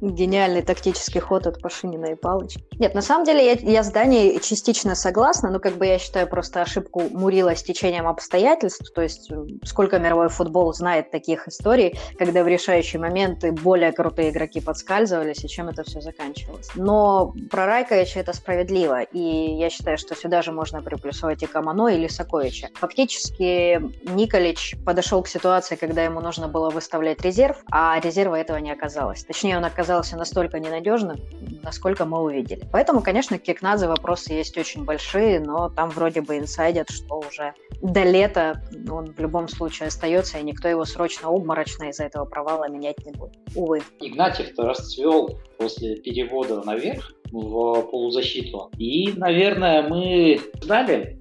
Гениальный 0.00 0.62
тактический 0.62 1.20
ход 1.20 1.46
от 1.46 1.60
Пашинина 1.60 2.06
и 2.06 2.14
Палыча. 2.14 2.60
Нет, 2.78 2.94
на 2.94 3.02
самом 3.02 3.24
деле 3.24 3.44
я, 3.44 3.52
я 3.52 3.82
с 3.82 3.90
Даней 3.90 4.38
частично 4.40 4.94
согласна, 4.94 5.50
но 5.50 5.58
как 5.58 5.76
бы 5.76 5.86
я 5.86 5.98
считаю 5.98 6.28
просто 6.28 6.62
ошибку 6.62 7.02
Мурила 7.10 7.54
с 7.54 7.62
течением 7.62 8.06
обстоятельств, 8.06 8.92
то 8.94 9.02
есть 9.02 9.30
сколько 9.64 9.98
мировой 9.98 10.28
футбол 10.28 10.72
знает 10.74 11.10
таких 11.10 11.48
историй, 11.48 11.98
когда 12.18 12.42
в 12.42 12.48
решающие 12.48 13.00
моменты 13.00 13.52
более 13.52 13.92
крутые 13.92 14.30
игроки 14.30 14.60
подскальзывались, 14.60 15.42
и 15.44 15.48
чем 15.48 15.68
это 15.68 15.82
все 15.84 16.00
заканчивалось. 16.00 16.68
Но 16.74 17.32
про 17.50 17.66
Райковича 17.66 18.20
это 18.20 18.32
справедливо, 18.32 19.02
и 19.02 19.18
я 19.18 19.70
считаю, 19.70 19.96
что 19.96 20.14
сюда 20.14 20.42
же 20.42 20.52
можно 20.52 20.82
приплюсовать 20.82 21.42
и 21.42 21.46
Камано, 21.46 21.88
и 21.88 21.96
Лисаковича. 21.96 22.68
Фактически 22.74 23.80
Николич 24.10 24.76
подошел 24.84 25.22
к 25.22 25.28
ситуации, 25.28 25.76
когда 25.76 26.04
ему 26.04 26.20
нужно 26.20 26.48
было 26.48 26.70
выставлять 26.70 27.22
резерв, 27.22 27.56
а 27.70 27.98
резерва 28.00 28.36
этого 28.36 28.58
не 28.58 28.70
оказалось. 28.70 29.24
Точнее, 29.24 29.56
он 29.56 29.64
оказался 29.64 29.85
оказался 29.86 30.16
настолько 30.16 30.58
ненадежным, 30.58 31.16
насколько 31.62 32.04
мы 32.04 32.20
увидели. 32.20 32.62
Поэтому, 32.72 33.02
конечно, 33.02 33.38
к 33.38 33.42
вопросы 33.86 34.32
есть 34.32 34.58
очень 34.58 34.84
большие, 34.84 35.38
но 35.38 35.68
там 35.68 35.90
вроде 35.90 36.22
бы 36.22 36.38
инсайдят, 36.38 36.90
что 36.90 37.20
уже 37.20 37.54
до 37.82 38.02
лета 38.02 38.60
он 38.90 39.12
в 39.12 39.20
любом 39.20 39.46
случае 39.48 39.86
остается, 39.88 40.38
и 40.38 40.42
никто 40.42 40.66
его 40.68 40.84
срочно 40.84 41.28
обморочно 41.28 41.84
из-за 41.90 42.04
этого 42.04 42.24
провала 42.24 42.68
менять 42.68 42.96
не 43.06 43.12
будет. 43.12 43.36
Увы. 43.54 43.80
Игнатьев-то 44.00 44.64
расцвел 44.64 45.38
после 45.56 45.96
перевода 45.96 46.62
наверх 46.64 47.12
в 47.30 47.82
полузащиту. 47.82 48.70
И, 48.78 49.12
наверное, 49.16 49.88
мы 49.88 50.40
ждали 50.62 51.20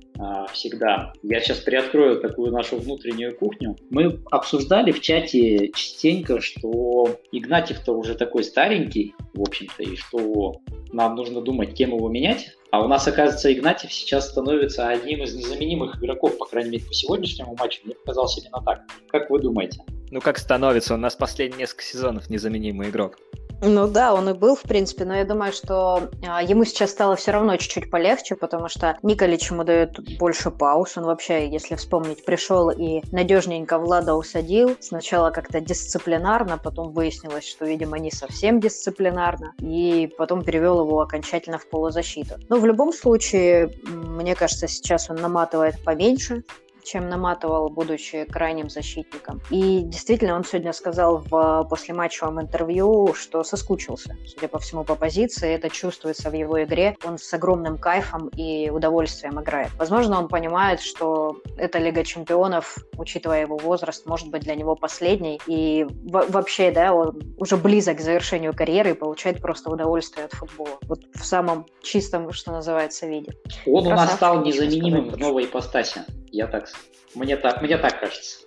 всегда. 0.53 1.13
Я 1.23 1.41
сейчас 1.41 1.59
приоткрою 1.59 2.21
такую 2.21 2.51
нашу 2.51 2.77
внутреннюю 2.77 3.37
кухню. 3.37 3.75
Мы 3.89 4.19
обсуждали 4.31 4.91
в 4.91 5.01
чате 5.01 5.69
частенько, 5.69 6.41
что 6.41 7.19
Игнатьев-то 7.31 7.93
уже 7.93 8.15
такой 8.15 8.43
старенький, 8.43 9.13
в 9.33 9.41
общем-то, 9.41 9.83
и 9.83 9.95
что 9.95 10.61
нам 10.91 11.15
нужно 11.15 11.41
думать, 11.41 11.73
кем 11.73 11.95
его 11.95 12.09
менять. 12.09 12.55
А 12.71 12.83
у 12.83 12.87
нас, 12.87 13.07
оказывается, 13.07 13.53
Игнатьев 13.53 13.91
сейчас 13.91 14.29
становится 14.29 14.87
одним 14.87 15.23
из 15.23 15.33
незаменимых 15.35 15.97
игроков, 15.97 16.37
по 16.37 16.45
крайней 16.45 16.71
мере, 16.71 16.85
по 16.85 16.93
сегодняшнему 16.93 17.55
матчу. 17.57 17.81
Мне 17.85 17.95
показалось 17.95 18.37
именно 18.37 18.61
так. 18.65 18.81
Как 19.09 19.29
вы 19.29 19.39
думаете? 19.39 19.81
Ну, 20.11 20.19
как 20.21 20.37
становится? 20.37 20.93
У 20.93 20.97
нас 20.97 21.15
последние 21.15 21.59
несколько 21.59 21.83
сезонов 21.83 22.29
незаменимый 22.29 22.89
игрок. 22.89 23.17
Ну 23.61 23.87
да, 23.87 24.13
он 24.13 24.29
и 24.29 24.33
был, 24.33 24.55
в 24.55 24.63
принципе, 24.63 25.05
но 25.05 25.15
я 25.15 25.25
думаю, 25.25 25.51
что 25.51 26.09
а, 26.27 26.43
ему 26.43 26.65
сейчас 26.65 26.91
стало 26.91 27.15
все 27.15 27.31
равно 27.31 27.57
чуть-чуть 27.57 27.89
полегче, 27.89 28.35
потому 28.35 28.69
что 28.69 28.97
Николич 29.01 29.49
ему 29.49 29.63
дает 29.63 30.17
больше 30.17 30.51
пауз. 30.51 30.97
Он 30.97 31.05
вообще, 31.05 31.47
если 31.47 31.75
вспомнить, 31.75 32.25
пришел 32.25 32.69
и 32.69 33.01
надежненько 33.11 33.77
Влада 33.77 34.15
усадил. 34.15 34.75
Сначала 34.79 35.31
как-то 35.31 35.61
дисциплинарно, 35.61 36.57
потом 36.57 36.91
выяснилось, 36.91 37.47
что, 37.47 37.65
видимо, 37.65 37.97
не 37.97 38.11
совсем 38.11 38.59
дисциплинарно, 38.59 39.53
и 39.59 40.13
потом 40.17 40.43
перевел 40.43 40.81
его 40.81 41.01
окончательно 41.01 41.57
в 41.57 41.67
полузащиту. 41.69 42.35
Но 42.49 42.57
в 42.57 42.65
любом 42.65 42.91
случае, 42.93 43.71
мне 43.85 44.35
кажется, 44.35 44.67
сейчас 44.67 45.09
он 45.09 45.17
наматывает 45.17 45.83
поменьше, 45.83 46.43
чем 46.85 47.09
наматывал, 47.09 47.69
будучи 47.69 48.25
крайним 48.25 48.69
защитником. 48.69 49.41
И 49.49 49.81
действительно, 49.81 50.35
он 50.35 50.43
сегодня 50.45 50.71
сказал 50.73 51.23
в 51.29 51.67
послематчевом 51.69 52.41
интервью, 52.41 53.13
что 53.13 53.43
соскучился, 53.43 54.15
судя 54.25 54.47
по 54.47 54.59
всему, 54.59 54.83
по 54.83 54.95
позиции. 54.95 55.53
Это 55.53 55.69
чувствуется 55.69 56.29
в 56.29 56.33
его 56.33 56.63
игре. 56.63 56.95
Он 57.03 57.17
с 57.17 57.33
огромным 57.33 57.77
кайфом 57.77 58.29
и 58.29 58.69
удовольствием 58.69 59.41
играет. 59.41 59.71
Возможно, 59.77 60.19
он 60.19 60.27
понимает, 60.27 60.79
что 60.79 61.37
эта 61.57 61.79
Лига 61.79 62.03
Чемпионов, 62.03 62.77
учитывая 62.97 63.41
его 63.41 63.57
возраст, 63.57 64.05
может 64.05 64.29
быть 64.29 64.43
для 64.43 64.55
него 64.55 64.75
последней. 64.75 65.41
И 65.47 65.85
вообще, 66.05 66.71
да, 66.71 66.93
он 66.93 67.21
уже 67.37 67.57
близок 67.57 67.97
к 67.97 68.01
завершению 68.01 68.53
карьеры 68.55 68.91
и 68.91 68.93
получает 68.93 69.41
просто 69.41 69.69
удовольствие 69.69 70.25
от 70.25 70.33
футбола. 70.33 70.77
Вот 70.83 70.99
в 71.13 71.25
самом 71.25 71.65
чистом, 71.81 72.31
что 72.31 72.51
называется, 72.51 73.07
виде. 73.07 73.33
Он 73.65 73.85
Красавчик, 73.85 73.87
у 73.87 73.95
нас 73.95 74.13
стал 74.13 74.41
незаменимым 74.43 75.09
в 75.09 75.17
новой 75.17 75.45
ипостаси. 75.45 76.01
Я 76.31 76.47
так, 76.47 76.67
мне 77.13 77.37
так, 77.37 77.61
мне 77.61 77.77
так 77.77 77.99
кажется. 77.99 78.45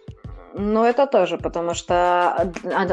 Ну, 0.55 0.85
это 0.85 1.07
тоже, 1.07 1.39
потому 1.39 1.75
что 1.75 2.51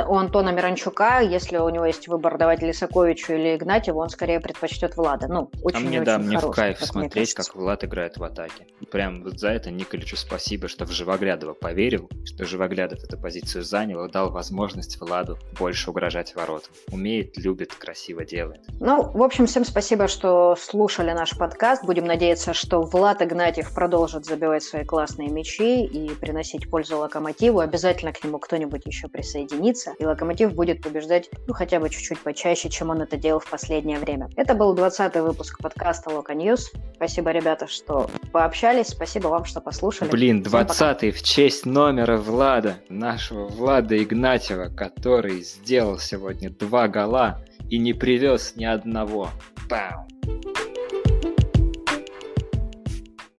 у 0.07 0.15
Антона 0.15 0.49
Миранчука, 0.49 1.21
если 1.21 1.57
у 1.57 1.69
него 1.69 1.85
есть 1.85 2.07
выбор 2.07 2.37
давать 2.37 2.61
Лисаковичу 2.61 3.33
или 3.33 3.55
Игнатьеву, 3.55 4.01
он 4.01 4.09
скорее 4.09 4.39
предпочтет 4.39 4.97
Влада. 4.97 5.27
Ну, 5.27 5.49
очень, 5.63 5.77
а 5.77 5.79
мне, 5.79 5.97
очень 6.01 6.05
да, 6.05 6.17
мне 6.17 6.37
хороший, 6.37 6.51
в 6.51 6.55
кайф 6.55 6.79
как 6.79 6.87
смотреть, 6.87 7.33
как 7.33 7.55
Влад 7.55 7.83
играет 7.83 8.17
в 8.17 8.23
атаке. 8.23 8.67
Прям 8.91 9.23
вот 9.23 9.39
за 9.39 9.49
это 9.49 9.71
Николичу 9.71 10.17
спасибо, 10.17 10.67
что 10.67 10.85
в 10.85 10.91
Живоглядова 10.91 11.53
поверил, 11.53 12.09
что 12.25 12.45
Живоглядов 12.45 13.03
эту 13.03 13.17
позицию 13.17 13.63
занял 13.63 14.03
и 14.05 14.11
дал 14.11 14.31
возможность 14.31 14.99
Владу 14.99 15.37
больше 15.57 15.89
угрожать 15.89 16.35
воротам. 16.35 16.71
Умеет, 16.91 17.37
любит, 17.37 17.73
красиво 17.73 18.25
делает. 18.25 18.61
Ну, 18.79 19.03
в 19.11 19.23
общем, 19.23 19.47
всем 19.47 19.65
спасибо, 19.65 20.07
что 20.07 20.55
слушали 20.55 21.11
наш 21.11 21.37
подкаст. 21.37 21.85
Будем 21.85 22.05
надеяться, 22.05 22.53
что 22.53 22.81
Влад 22.81 23.21
Игнатьев 23.21 23.73
продолжит 23.73 24.25
забивать 24.25 24.63
свои 24.63 24.83
классные 24.83 25.29
мячи 25.29 25.85
и 25.85 26.09
приносить 26.15 26.69
пользу 26.69 26.97
локомотиву 26.97 27.44
Локомотиву, 27.45 27.59
обязательно 27.59 28.11
к 28.11 28.23
нему 28.23 28.39
кто-нибудь 28.39 28.85
еще 28.85 29.07
присоединится, 29.07 29.93
и 29.99 30.05
Локомотив 30.05 30.53
будет 30.53 30.81
побеждать, 30.81 31.29
ну, 31.47 31.53
хотя 31.53 31.79
бы 31.79 31.89
чуть-чуть 31.89 32.19
почаще, 32.19 32.69
чем 32.69 32.89
он 32.89 33.01
это 33.01 33.17
делал 33.17 33.39
в 33.39 33.49
последнее 33.49 33.99
время. 33.99 34.29
Это 34.35 34.55
был 34.55 34.75
20-й 34.75 35.21
выпуск 35.21 35.61
подкаста 35.61 36.09
Loko 36.09 36.33
News. 36.33 36.71
Спасибо, 36.95 37.31
ребята, 37.31 37.67
что 37.67 38.09
пообщались, 38.31 38.87
спасибо 38.87 39.27
вам, 39.27 39.45
что 39.45 39.61
послушали. 39.61 40.09
Блин, 40.09 40.41
20-й 40.41 41.11
в 41.11 41.21
честь 41.21 41.65
номера 41.65 42.17
Влада, 42.17 42.77
нашего 42.89 43.47
Влада 43.47 44.01
Игнатьева, 44.01 44.69
который 44.69 45.41
сделал 45.41 45.99
сегодня 45.99 46.49
два 46.49 46.87
гола 46.87 47.43
и 47.69 47.77
не 47.77 47.93
привез 47.93 48.53
ни 48.55 48.65
одного. 48.65 49.29
Пау! 49.69 50.07